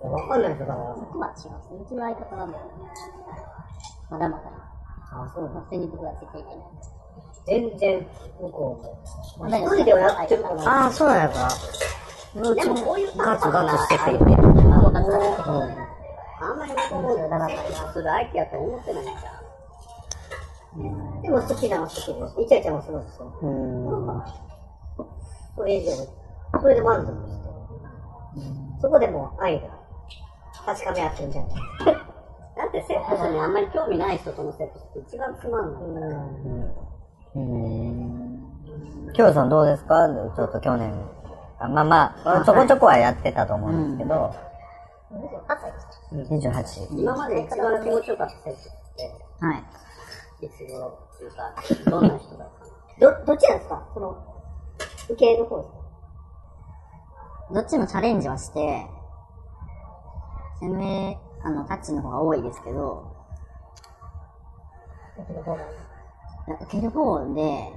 [0.03, 0.87] わかんないですよ、だから。
[1.17, 1.79] まあ違うんですね。
[1.83, 2.57] うちの相方はもう、
[4.13, 4.43] まだまだ、
[5.11, 6.57] あ、そう普通に僕はついていけない。
[7.47, 8.07] 全然、
[8.41, 8.79] 向こ
[9.39, 9.49] うも。
[9.51, 10.85] まあ一人ではやってるかな。
[10.85, 11.49] ああ、そうなんやから。
[12.37, 12.75] うちも
[13.17, 14.19] ガツガツしててる。
[14.21, 14.27] あ
[16.41, 16.59] あん。
[16.59, 19.07] まりこうする相手やと思ってないん。
[19.07, 19.15] じゃ
[20.79, 21.23] ん。
[21.23, 22.13] でも好きなの好きです。
[22.43, 23.05] イチャイチャもするん。
[23.05, 23.33] ですよ。
[23.43, 24.23] うん。
[25.57, 25.91] それ以上。
[26.61, 27.49] それで満足して。
[28.81, 29.69] そこでもう愛が
[30.65, 31.33] 確かめ合ってるん。
[31.33, 31.53] じゃない
[32.57, 33.53] だってセックスにあん。
[33.53, 35.95] まり興味ない人とのセックスって一番つまん。
[35.95, 36.11] ない。
[37.37, 39.13] うん。
[39.13, 39.49] きょうさん。
[39.49, 40.93] どうですかちょっと去年。
[41.61, 44.35] あまあまあ、ちょこちょこはやってたと思うんですけど、
[46.13, 46.99] 28。
[46.99, 49.65] 今まで一番気持ちよかったセックスって、はい。
[50.47, 52.49] いつ頃っていうか、どんな人だっ
[53.01, 53.13] たの？
[53.21, 53.89] ど、どっちなんですか？
[53.93, 54.17] その、
[55.11, 55.79] 受けの方ですか？
[57.55, 58.87] どっちもチャレンジはして、
[60.61, 63.17] 攻め、あの、タッチの方が多いですけど、
[65.17, 65.27] 受
[66.71, 67.73] ける方で、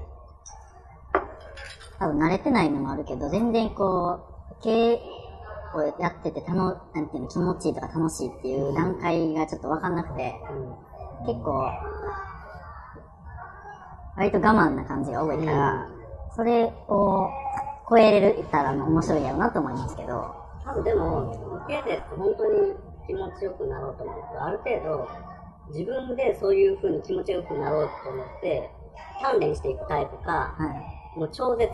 [2.02, 5.00] 多分慣れてないのもあるけど、全然こう、受け
[5.78, 10.34] をやってて、たの、なんていうの、気持ちいいとか楽しいっていう段階がちょっとわかんなくて、
[11.28, 11.70] 結構、
[14.18, 15.88] 割と我慢な感じが多いから、
[16.36, 17.30] それを
[17.88, 20.34] 超えれるたら面白いやろうなと思いますけど、
[20.66, 22.74] 多分でも、受けで本当に
[23.06, 25.08] 気持ちよくなろうと思うと、ある程度、
[25.68, 28.72] 自分でそういう風に気持ちよくなろうと思って、
[29.24, 31.01] 鍛錬していくタイプか、はい。
[31.16, 31.72] もう超絶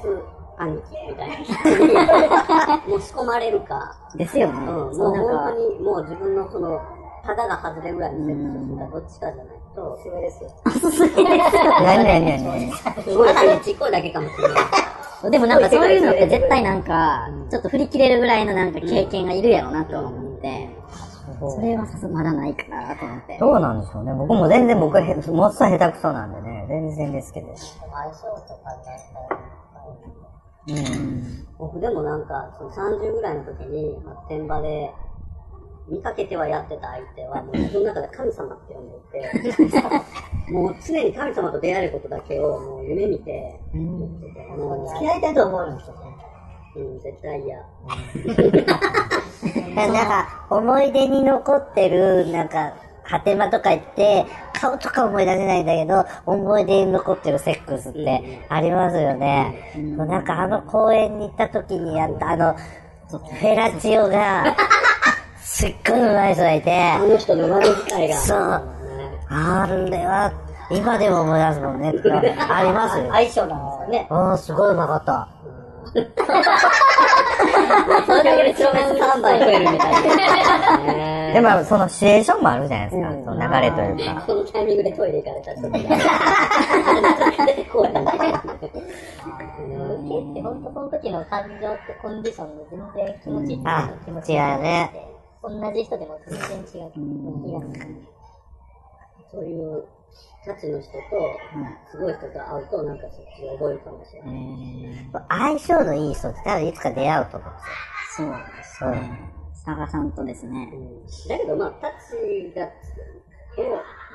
[0.58, 4.60] 兄貴みたいなもう仕込まれるか、ですよね。
[4.60, 5.14] うん、もう本
[5.54, 6.82] 当にもう自分のその、
[7.24, 10.50] 肌が外れるぐらいのセックスするかどっちかじゃないと、おすすめですよ。
[11.84, 12.72] 何何何
[13.04, 14.56] すごいちっこいだけかもしれな
[15.28, 15.32] い。
[15.32, 20.70] でもなんかそういうのって絶対なんか、ちょっと振り切れるぐらいのなんか経験がいるやろうなとは思って、
[21.40, 23.38] それはさすまだないかなと思って。
[23.40, 24.14] どうなんでしょうね。
[24.14, 27.56] 僕も全然僕へ、もっさ下手くそなんでね、全然ですけど。
[27.56, 28.78] 相性とか
[30.68, 31.48] うん。
[31.58, 34.92] 僕でもなんか、その30ぐらいの時に、発展場で、
[35.88, 39.00] 見かけてはやってた相手は、もう自分の中で神様って呼んでい
[39.64, 46.02] て、 もう常に神様と出会えることだけをもう夢見て、もう付き合いたいと思うんですよね。
[46.76, 47.58] うん、絶対嫌。
[49.88, 52.74] なんか、思い出に残ってる、なんか、
[53.10, 59.74] 果て間とか行って、顔とか思い出せないんだけど、思い出に残ってるセックスってありますよね。
[59.98, 62.54] なんかあの公園に行った時にやった、あの、
[63.10, 64.56] フェラチオが、
[65.40, 68.16] すっごいうまい人がいて、あの人の窓使いが。
[68.18, 68.38] そう。
[69.30, 70.34] あれは、
[70.70, 71.94] 今でも思い出すもんね。
[72.50, 73.08] ありますよ。
[73.10, 74.08] 相性なんですよね。
[74.10, 75.30] ああ、すごいうまかった。
[78.06, 79.94] それより超別3倍増えるみたい
[80.98, 81.14] な。
[81.38, 83.12] でも、そのシチュエーションもあるじゃないですか。
[83.24, 84.24] その流れというか。
[84.26, 85.78] このタイミングでトイレ行かれた人とか。
[87.46, 88.44] 出てこいみたいな。
[88.44, 94.92] 受けって本当その時の感情ってコンディションで全然気持ちいいあ気持、違うね。
[95.44, 97.96] 同じ人でも全然違う気がする。
[99.32, 99.86] そういう、
[100.44, 100.98] タチの人と、
[101.92, 105.60] すごい人と会うと、なんかそっちが覚えるかもしれない。
[105.60, 108.30] 相性のいい人って多分いつか出会うと思うんですよ。
[108.80, 109.37] そうですね。
[109.68, 110.72] 佐賀さんとですね。
[111.28, 112.70] だけどまあ、タチが、を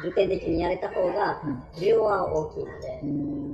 [0.02, 1.42] 重点的にやれた方が、
[1.76, 3.52] 需要は大きいので、うん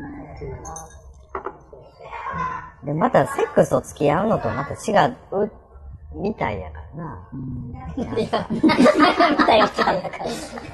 [2.85, 5.17] で、またセックスと付き合うのとまた違う
[6.15, 7.29] みたいやからな。
[7.97, 10.27] みたいな機会だから。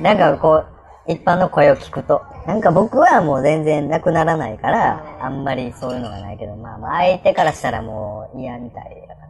[0.15, 0.67] なんかこう、
[1.07, 9.29] 一般の声を聞くと、なんか僕はもう全然なくならないから、あんまりそういうのがないけど、まあまあ相手からしたらもう嫌みたいだから。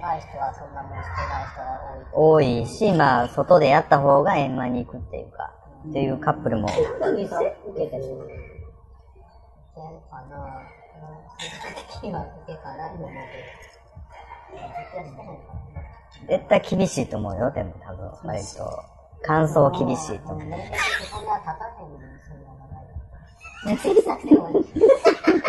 [0.00, 1.80] 長い人はそんなもんしてない人が
[2.14, 2.44] 多い。
[2.54, 5.52] 多いし、まあ外でやった方が円満に行くっていうか、
[5.88, 6.68] っていうカップルも。
[16.28, 18.89] 絶対厳しいと思うよ、でも多分、割と。
[19.22, 20.34] 感想厳しいと。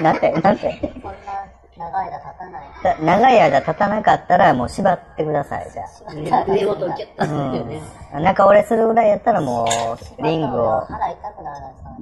[0.01, 0.13] な。
[0.13, 0.31] ん、て。
[0.41, 0.93] なんて、
[1.77, 3.05] 長い間立たない。
[3.05, 5.83] 長い間立たなかったらもう縛ってください、じゃ
[6.45, 7.25] 寝言をキュッと。
[7.25, 7.81] するよね。
[8.13, 8.23] うん。
[8.23, 9.65] 仲折れするぐらいやったらも
[10.19, 10.81] う、リングを。
[10.81, 11.95] 腹痛くならないですかね、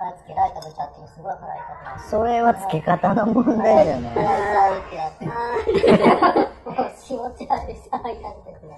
[0.00, 0.14] なんか。
[0.14, 2.00] 腹つけられた時あってすごい腹痛くなる。
[2.08, 4.14] それは付け方の問題じゃない。
[4.14, 5.26] 腹痛いってやって。
[5.26, 8.76] もう気持ち悪いし、腹痛くてな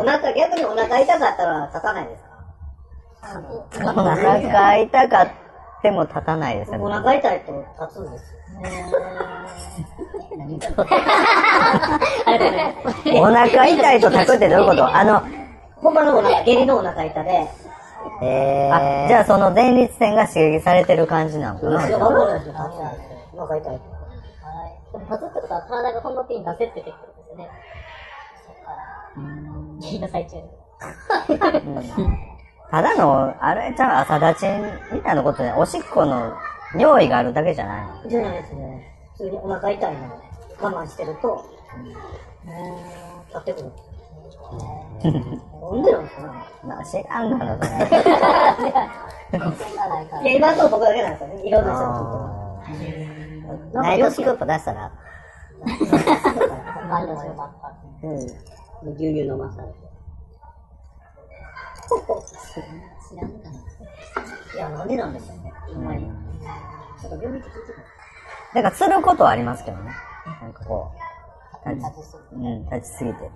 [0.00, 2.28] お腹、逆にお腹痛かったら立たないですか？
[3.80, 5.28] お腹痛かっ
[5.80, 6.78] ても立たないですね。
[6.78, 8.40] お腹痛いと立つんですよ。
[13.22, 14.94] お腹痛いと立くってどういうこと？
[14.94, 15.22] あの、
[15.76, 17.48] ほんまのお腹、下痢のお腹痛で、
[18.22, 21.88] えー、あ、じゃあその前立腺が刺激されてる感じなのかな？
[21.88, 23.42] いやわかんないですよ、立つんですよ。
[23.42, 23.82] お腹痛いと。
[24.92, 27.50] でも、立つってことは体が本の手に出せって言ってるんですよね。
[29.80, 30.42] 下痢の最中に。
[32.70, 34.46] ただの、あれちゃん朝立ち
[34.92, 36.34] みたいなことで、おしっこの
[36.76, 38.92] 尿意があるだけじゃないのじゃないですね。
[39.12, 40.14] 普通にお腹痛いので、
[40.60, 41.44] 我慢してると、
[43.28, 43.72] 立ってくる。
[44.52, 46.28] なんでなんですかね。
[46.64, 47.68] まあ、知らんからそれ。
[50.22, 51.46] いや、今のところ僕だけなんですよね。
[51.46, 51.88] いろんな人が
[52.68, 53.04] 聞いてる。
[53.72, 54.92] ナイトスクープ出したら、
[56.88, 58.06] 何でもよかった。
[58.06, 58.16] うん。
[58.94, 59.74] 牛乳飲まされて。
[63.08, 63.54] 知らんかな。
[64.54, 65.52] いや、なんでなんでしょうね。
[65.66, 65.84] ほん。
[67.00, 67.78] ちょっと病院って聞いてる。
[68.54, 69.90] だか、することはありますけどね。
[70.40, 70.98] なんかこう、
[71.66, 71.84] 立ち
[72.32, 73.30] うん、立ちすぎて。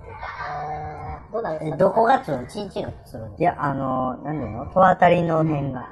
[1.33, 4.67] どうどこがつるチンチンがつるんいや、あの、なんていうの？
[4.67, 5.87] 戸当たりの辺が、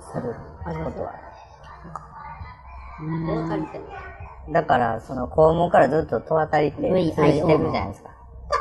[0.00, 0.34] する
[0.84, 1.12] ことは。
[4.52, 8.10] だから、その肛門からずっと戸当たりってついてるじゃないですか。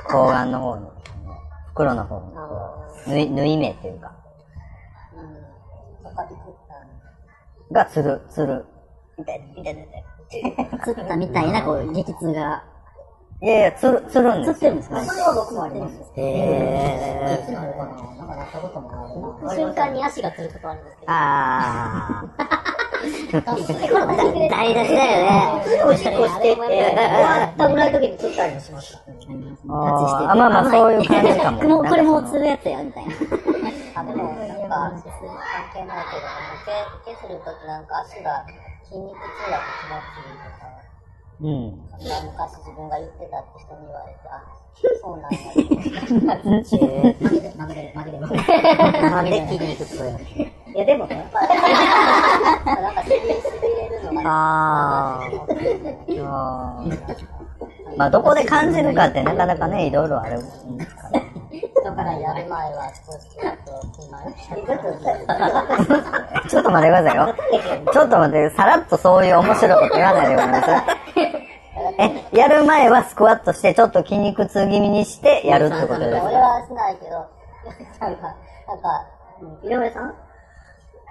[0.09, 0.87] 睾丸の方に、
[1.69, 2.33] 袋の方に、
[3.07, 4.11] 縫い、縫い目っていうか、
[7.71, 8.65] がつる、つる。
[9.17, 10.05] 痛い、痛い、痛い、
[10.83, 12.63] つったみたいな、こう、激痛が。
[13.41, 14.53] いやいや、つる、つるんですよ。
[14.53, 15.03] つってるんですか？
[15.03, 15.93] それは僕もあります。
[16.15, 17.51] へー。
[17.51, 18.89] なんかなったことも
[19.41, 19.55] あるな。
[19.55, 21.11] 瞬間に足がつることあるんですけど。
[21.11, 22.43] あー。
[23.03, 25.61] 台無しだよね。
[25.85, 26.65] おしっこしてて、終
[27.23, 28.99] わったぐらいの時につったりもしました。
[28.99, 31.83] あーあ、まあまあ、そういう感じかも。
[31.83, 33.11] これもつるやつや、みたいな。
[33.95, 35.03] あ、でも、なんか、関
[35.73, 36.21] 係ないけど、
[37.05, 38.45] 毛、毛するときなんか足が
[38.85, 40.67] 筋肉痛だと気持ちいいとか、
[41.41, 41.47] うん。
[41.47, 42.07] ん。
[42.07, 44.43] な昔自分が言ってたって人に言われて、あ、
[45.01, 45.31] そうなん。
[46.27, 46.47] だって。
[46.47, 49.09] 負けてる、負けてる、負けてる。
[49.09, 49.25] なん。
[49.25, 50.09] で筋肉つる
[50.73, 51.15] いや、でもね、
[52.65, 52.95] なん。
[52.95, 53.19] かしびし
[53.61, 55.19] びれるのが、あ。
[56.25, 56.83] あ
[57.97, 60.77] まあ、どこで感じるかってなかなかね、いろいろあるん。
[60.77, 61.22] ですから。
[61.83, 67.35] だからやる前はちょっと今、ちょっと待ってくださいよ。
[67.91, 70.83] ちょっと待って、さらっとそういう面白いこと言わないでください。
[71.99, 76.23] え、やる前はスクワットして、ちょっと筋肉痛気味にしてやるってことですか？
[76.23, 77.27] 俺はしないけど、
[77.99, 78.35] なんか、
[78.67, 79.05] なんか、
[79.63, 80.15] 井上さん？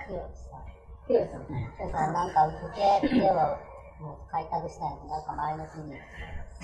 [0.09, 0.65] ひろしさん。
[1.07, 1.29] ひろし
[1.93, 2.15] さん。
[2.15, 2.57] なんか、受
[3.01, 3.35] け手を
[4.01, 5.95] もう開拓したいのなんか前の日に、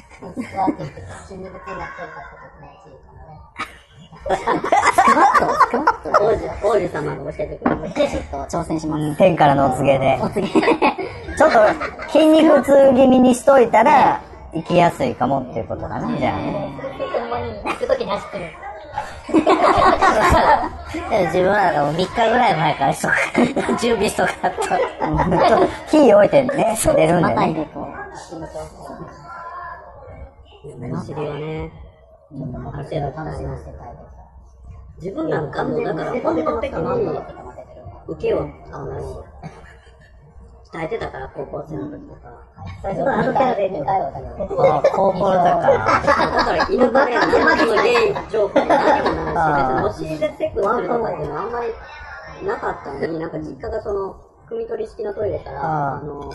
[0.08, 0.24] スク
[0.56, 3.40] ワットして筋肉痛になってるかって気持ちいいかもね。
[6.20, 7.68] 王子、王子様が教えてく
[7.98, 8.08] れ。
[8.08, 9.02] ちょっと挑戦します。
[9.02, 10.18] うん天からのお告げで。
[11.38, 11.58] ちょっと
[12.10, 14.20] 筋肉痛気味にしといたら、
[14.52, 16.38] 行きやすいかもっていうことかな、じゃあ。
[16.38, 18.44] ほんまに、行くときに走ってる。
[21.26, 23.14] 自分はもう3日ぐらい前からしとか、
[23.78, 24.56] 準備しとかと。
[25.90, 27.66] 火置いてね、出るんでね。
[32.30, 33.74] ある程度楽しませたい
[35.00, 37.18] 自分なんかも、だから本能的に
[38.08, 39.24] 受けを、あの、
[40.72, 42.44] 鍛えてたから、高校生の時とか。
[42.82, 44.12] 最初はあのキャラで似たよ
[44.94, 45.78] 高校だから。
[45.78, 47.26] だから、犬バレー。
[47.26, 48.48] の山のゲイジョー。
[48.48, 54.20] クで何もないし、別にお尻でセックスするとかっていうのはあんまりなかったのに、なんか実家がその、
[54.50, 56.30] 汲み取り式のトイレから、あの、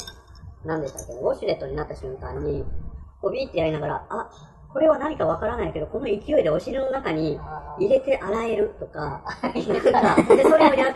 [0.65, 2.65] 何でしたっけ、ウォシュレットになった瞬間に、
[3.21, 3.49] こうビー。
[3.49, 7.39] ってやりながら、あ、これは何かわからないけど、この勢いでお尻の中に
[7.79, 9.55] 入れて洗えるとか、なんか
[10.35, 10.95] で、それをや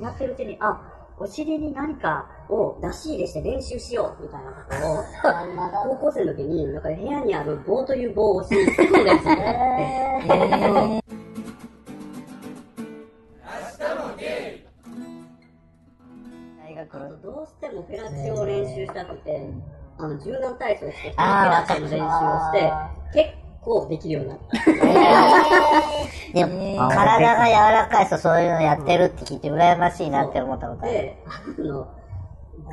[0.00, 0.80] やってるうちに、あ、
[1.18, 11.04] お尻に何かを出し入れして練習しようみたいなことを、高校生の時に、なんか部屋にある棒という棒をお尻に突っ込んだやつがあって、
[16.62, 16.96] 大学。
[16.96, 19.50] あとどうしてもフェラチオを練習したくて、
[19.98, 22.72] あの、柔軟体操して、フェあーラチオの練習をして、
[23.14, 23.30] 結
[23.62, 24.54] 構できるようになった。
[26.32, 30.92] でも、体が柔らかい人そういうのやってるって聞いて羨ましいなって思ったことある。
[30.92, 31.88] で、あの、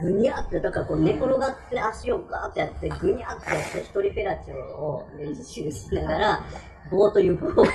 [0.01, 6.43] ぐにゃって、だからこう寝転がって足をガーってやって、ぐにゃってやって、一人フェラチオを練習しながら、
[6.91, 7.65] 棒という棒を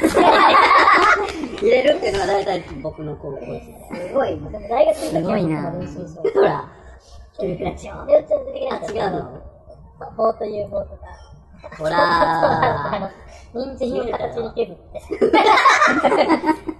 [1.61, 4.09] 入れるっていうのが大体僕の高校生。
[4.09, 4.41] すごい。
[4.69, 6.17] 大学の時は練習し。
[6.35, 6.69] ほら、
[7.41, 8.07] 一人フェラチオ。
[8.07, 8.95] 全然できなあ、い。
[8.95, 9.41] 違うの。
[10.17, 11.07] 棒という棒とか。
[11.79, 11.97] ほら
[12.95, 13.11] あ
[13.55, 14.77] の、人参の形に削っ
[15.31, 15.37] て。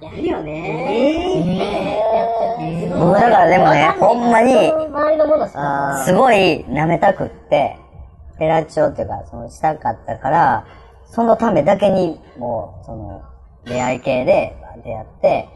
[0.01, 2.01] やるよね
[2.99, 4.53] 僕だからでもね、ほんまに。
[6.05, 7.79] すごい舐めたくって、
[8.37, 10.67] フェラチオっていうか、そのしたかったから、
[11.07, 13.23] そのためだけに、もう、その、
[13.65, 15.49] 出会い系で出会って、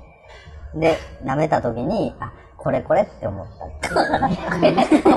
[0.75, 2.33] で、舐めた時に、あ、
[2.65, 4.77] これこれって思ったっていう。
[4.77, 5.13] だ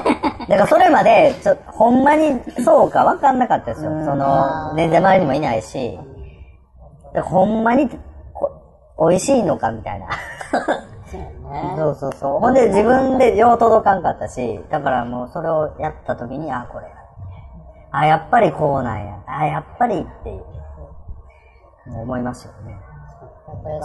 [0.48, 3.92] からそれまで、ちょ、ほんまにそうか分かんなかったですよ。
[4.06, 5.98] その、全然周りにもいないし、
[7.14, 7.90] でほんまに、
[8.34, 8.52] こ
[9.10, 10.08] 美味しいのかみたいな。
[11.78, 12.40] そうそうそう。
[12.40, 16.92] ほんで自分でよう届かんかったし、だからもうそれをやった時に、あ、これや。
[17.92, 19.24] あ、やっぱりこうなんや。
[19.26, 20.44] あ、やっぱりっていう。
[21.96, 22.78] 思いますよね。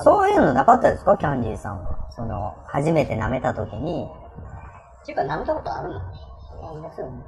[0.02, 1.16] そういうのなかったですか？
[1.16, 2.08] キャンディーさんは。
[2.10, 4.08] その、初めて舐めた時に、
[5.02, 6.00] っていうか、舐めたことあるの？
[6.00, 6.02] あ
[6.74, 7.22] りますよね。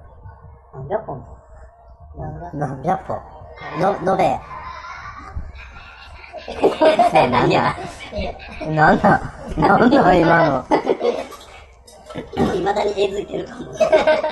[0.74, 1.24] 何百本？
[2.54, 3.20] 何百歩。
[3.80, 4.24] の、延べ。
[7.12, 7.76] ね、なんだ
[8.68, 9.20] なんだ
[9.56, 9.86] な？
[9.86, 10.64] んだ今の。
[12.54, 13.72] いまだにえずいてるかも。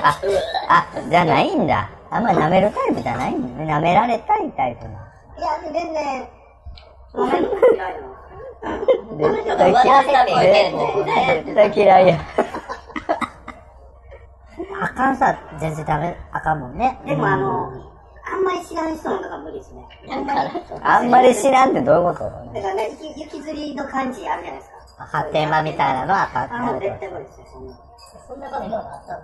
[0.03, 0.20] あ、
[0.68, 1.88] あ、じゃないんだ。
[2.11, 3.72] あんま舐めるタイプじゃないんだね。
[3.72, 4.90] 舐められたいタイプな。
[4.90, 6.28] いや、全然、
[7.12, 7.28] 絶
[9.58, 11.44] 対嫌い。
[11.44, 12.18] 絶対嫌いや。
[14.82, 16.98] あかんさ、全然ダメ、あかんもんね。
[17.06, 17.70] でもあの、
[18.24, 19.86] あんまり知らん人の方が無理ですね。
[20.82, 21.34] あんまり。
[21.34, 22.30] 知らんってどういうこと？
[22.54, 25.04] だからね、雪雪吊りの感じあるじゃないですか。
[25.06, 26.68] 発展場みたいなのはあかん。
[26.76, 27.74] あ絶対無理ですよ、そんな。
[28.26, 29.22] そんなこと今があったの？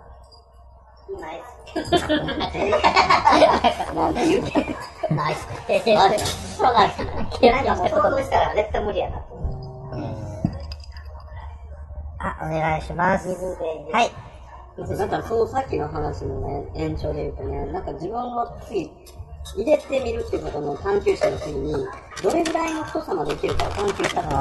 [3.94, 4.76] なんで言うて
[5.14, 5.56] ないっすね。
[5.66, 6.18] 経験して。
[6.18, 7.11] そうなんですね。
[7.52, 9.48] なんかもう想像したら絶対無理やなと思う。
[12.20, 13.28] あ、お願いします。
[13.28, 13.34] は
[14.02, 14.11] い。
[14.76, 18.90] だからそのさっきの話のね、延長で言うとね、なんか自分の次、
[19.56, 21.72] 入れてみるっていうことの探求した時に、
[22.22, 24.38] どれぐらいの太さまでいけるかを探求したかった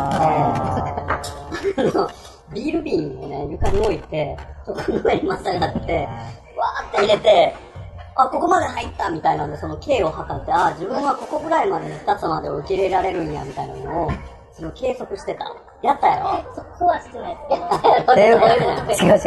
[1.80, 2.10] ので、あ の
[2.54, 7.56] ビール瓶をね、床に置いて、そこの上にまたがって、わーって入れて、
[8.16, 14.12] あ、ここまで入ったみたいなんで、その径を測って、あ、自分はここぐらいまでの深さまでを受け入れられるんや、みたいなのを、
[14.52, 15.46] その計測してた。
[15.84, 18.48] やったやろそこはしてない ですっていうか、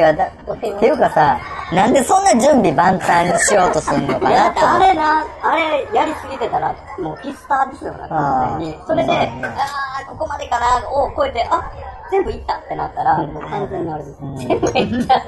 [0.01, 0.16] 違う違う。
[0.16, 1.39] だっていうかさ、
[1.72, 4.61] なんでそんな準備万端しようとすんのかなって。
[4.61, 8.78] あれな、あれやりすぎてたら、もうピスターですよな、完全に。
[8.85, 11.70] それで、あー、ここまでかな、を超えて、あ、
[12.11, 14.19] 全部いったってなったら、もう完全にあれです。
[14.21, 15.15] 全部いった。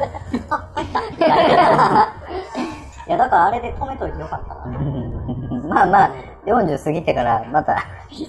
[3.07, 4.63] いや、だからあれで止めといてよかったな。
[5.69, 6.11] まあまあ、
[6.47, 7.77] 40過ぎてからまた、
[8.11, 8.23] い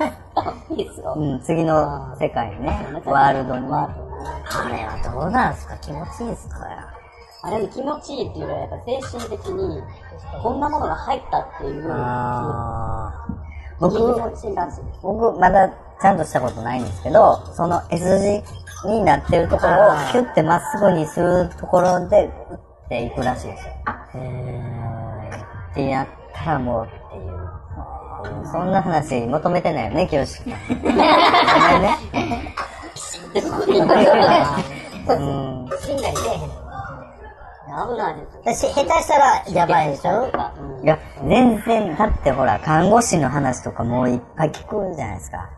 [0.82, 1.14] いっすよ。
[1.16, 3.68] うん、次の世界にね、ワールドに。
[3.74, 3.88] あ
[4.70, 5.76] れはどうなんすか？
[5.78, 6.58] 気持ちいいですか？
[7.46, 9.82] あれも気持ちいいっていうよりは、やっぱ精神的に、
[10.42, 11.84] こんなものが入ったっていう、
[13.80, 13.96] 僕。
[15.02, 15.70] 僕、まだ
[16.02, 23.72] ちゃんとしたことないんですけど、その S 字になってるところをキュッてまっすぐにするところで、打っていくらしいですよ。
[25.72, 27.54] ってやったらもうっていう。
[28.52, 30.54] そんな話求めてないよね、清志君。
[30.70, 30.96] ごめん
[31.82, 31.98] ね。
[35.08, 35.70] うん。
[35.82, 36.64] 死んだりせえへん。
[37.74, 38.16] 危ない
[38.46, 38.72] ですよ。
[38.72, 40.30] だし、下手したらやばいでしょ
[40.84, 45.50] いや、全然、だってほら、看護師の話とかもういっぱい聞くじゃないですか。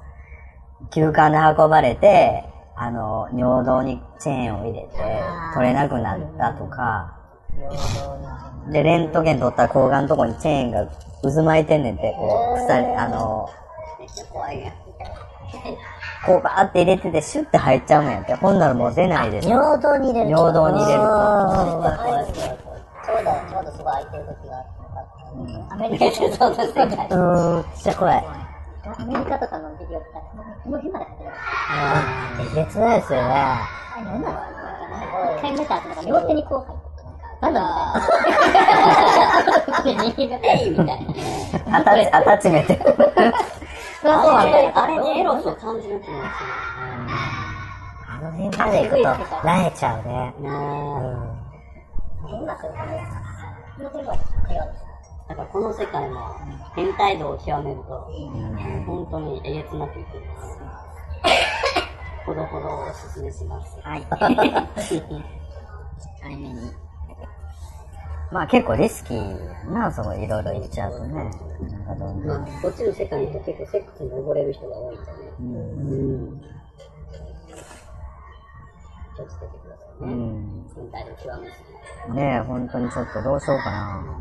[0.92, 2.44] 休館で運ばれて、
[2.76, 4.90] あの、尿道にチェーンを入れて、
[5.54, 7.18] 取れなくなったとか、
[8.72, 10.88] で、レントゲン取ったら抗がのとこにチェーンが
[11.22, 13.50] 渦巻いてんねんって、こう、鎖、あの、
[14.32, 14.74] 怖いね。
[16.26, 18.34] こうバーって入れてて、シュッて入っちゃうんやって。
[18.34, 19.48] ほんならもう出ないです。
[19.48, 20.30] 尿道に入れる。
[20.32, 22.26] 尿道に入れるとあ
[23.06, 24.66] ちょうど、ちょうどすごい空いてる時があっ
[25.48, 25.74] て。
[25.74, 26.88] アメリカでそうだ世界。
[26.88, 28.45] うーん、めっちゃ怖い。
[28.88, 30.08] アメリカとかの授業って、
[30.64, 31.32] この辺まで入ってる。
[32.52, 33.26] えげつないですよね。
[33.98, 34.20] あの
[35.38, 37.06] 一回見た後、なんか両手にこう入ってる。
[37.42, 37.62] なんだ。
[44.78, 46.30] あれでエロスを感じるっていうのが
[48.08, 50.34] あの辺まで行くと、慣れちゃうね。
[50.38, 50.56] すごいね。
[52.22, 52.74] どんな人が
[53.78, 54.16] この手は
[54.48, 54.85] 会話です。
[55.28, 56.36] だからこの世界も
[56.76, 58.11] 変態度を極めると、
[58.86, 60.59] 本当にえげつなくいくんです。
[62.26, 63.80] ほどほどおすすめします。
[63.82, 64.05] はい。
[66.21, 66.86] 早めに。
[68.32, 71.13] まあ結構リスキーな、そのいろいろ言っちゃうとね。
[71.13, 75.17] まあ、こっちの世界にと結構セックスに溺れる人が多いんでね。
[75.39, 76.41] うん。
[79.15, 80.13] 気をつけてくださいね。
[80.13, 80.71] うん。
[80.76, 81.63] 変態度を極めす
[82.07, 82.19] ぎて。
[82.19, 84.19] ねえ、本当にちょっとどうしようかな。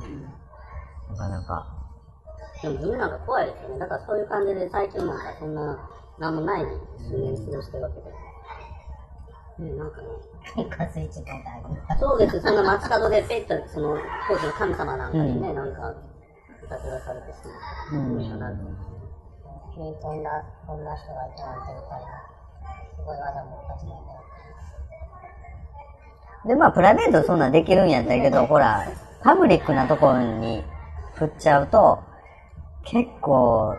[1.14, 1.66] なかなか。
[2.62, 3.78] でも自分なんか怖いですよね。
[3.78, 5.78] だからそういう感じで最近なんかそんな、
[6.18, 6.64] なんもない
[6.98, 8.06] 数年過ごしてるわけで。
[9.70, 10.08] ね、なんかね。
[10.56, 11.22] 結構スイッチ。
[12.00, 12.40] そうです。
[12.40, 13.96] そんな街角でペッと、その、
[14.28, 15.94] 当時の神様なんかにね、なんか、
[16.64, 17.38] いたずらされてし
[17.92, 18.02] まう。
[18.02, 18.18] うん
[20.00, 20.30] こんな、
[20.66, 22.06] こんな人がいたなんてみたいな。
[22.96, 23.74] すごい技もんだ
[24.14, 24.24] よ。
[26.46, 28.86] で、まあプライベートそんなんできるんやったけど、ほら、
[29.22, 30.62] パブリックなところに
[31.14, 32.02] 振っちゃうと、
[32.84, 33.74] 結構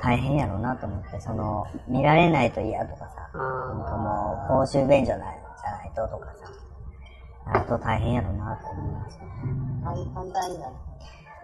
[0.00, 6.52] 大変やろうなと思って、その、見られないと嫌とかさ、あなんかもう、報酬便所ないじゃないととかさ、
[7.52, 9.24] なると大変やろうなと思いました。
[10.14, 10.72] 簡単になる。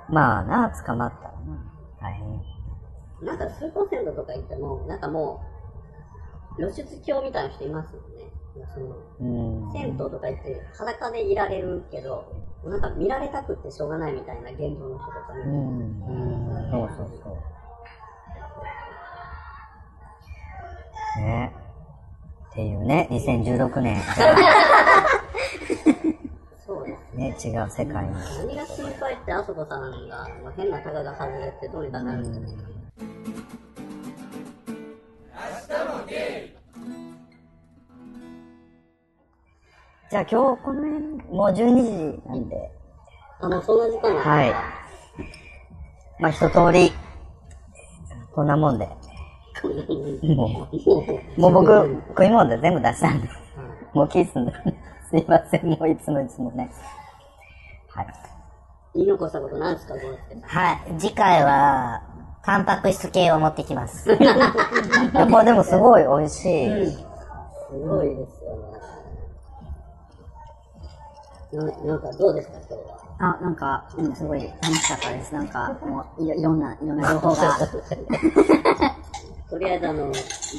[0.09, 1.65] まあな、捕まったらな、
[2.01, 2.41] 大変や。
[3.23, 5.45] ーなんかスーパー銭湯とか行っても、なんかも
[6.53, 8.31] う、露出狂みたいな人いますよね。
[8.75, 9.73] そのうん。
[9.73, 12.25] 銭湯とか行って裸でいられるけど、
[12.65, 15.45] なんか見られたくってしょうがないみたいな現状の人とかうね。
[15.45, 16.01] ん。
[16.71, 17.37] そうそうそう。
[21.21, 21.53] ね。
[22.51, 24.01] っていうね、2016年。
[26.67, 27.17] そうです。
[27.17, 28.13] ね、違う世界に。
[28.13, 32.73] 何が心配って、あそこさんが、まあ変なタガが外れてどうにかなるんですけど。
[40.13, 42.71] じゃあ今日この辺、もう12時なんで、
[43.41, 44.55] あ、もうそんな時間なのはい。
[46.21, 46.93] まあ一通り、
[48.35, 48.87] こんなもんで。
[50.35, 53.29] もう、もう僕、食い物で全部出したんで、
[53.95, 54.53] もうキスんで、
[55.09, 56.71] すいません、もういつもいつもね。
[57.89, 58.07] はい。
[58.95, 59.95] 言い残したことなんですか。
[60.43, 61.01] はい。
[61.01, 62.03] 次回は、
[62.45, 64.11] タンパク質系を持ってきます。
[64.13, 66.91] やっぱでもすごい美味しい。
[66.91, 67.07] す
[67.89, 68.72] ごいですよね。
[71.53, 72.75] ななんかどうですか、今日
[73.21, 73.37] は？
[73.39, 75.35] あ、なんか、うん、すごい楽しかったです。
[75.35, 77.59] なんか、もういろいろんな、いろんな情報が
[79.51, 80.11] とりあえずあの、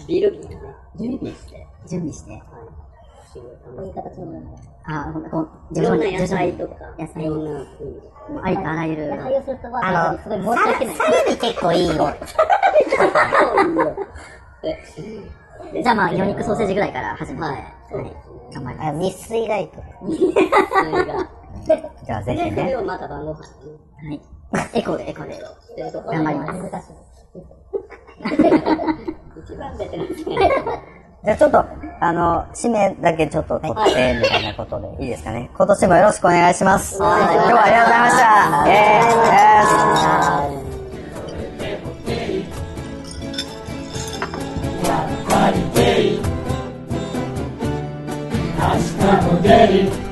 [0.08, 2.32] ビール瓶をね、準備して、準備して。
[2.32, 2.42] はい。
[3.34, 4.44] すごいこういう楽しかっ形。
[4.86, 5.82] あ、ほんこう、た。
[5.82, 7.92] いろんな野徐々に菜とか、野菜いろんな風に。
[8.44, 9.10] ありとあらゆる。
[9.10, 10.96] 野菜をするああ、の、すごい申サラし訳ない。
[10.96, 12.16] サラミ結構いいよ。
[15.74, 17.44] えじゃあまあ、魚肉ソーセージぐらいから始めて。
[17.44, 17.74] はい。
[17.90, 18.33] そうですね。
[18.54, 18.90] 頑張ります。
[18.90, 19.84] あ未遂がいいと。
[22.06, 22.58] じゃあぜで、ひね。
[22.58, 23.44] それをまた晩ご飯
[24.10, 24.70] にはい。
[24.74, 25.40] エコーで、エコーで。
[26.08, 26.94] 頑張ります。
[29.44, 30.38] 一番ベテランですね。
[31.24, 31.66] じゃあちょっと、
[32.02, 35.50] あの、締めだけちょっと取って、みたいなことでいいですかね。
[35.56, 36.98] 今年もよろしくお願いします。
[36.98, 38.26] 今日はありがとうございました。
[38.68, 40.63] イェーイ
[49.06, 50.03] I'm Daddy.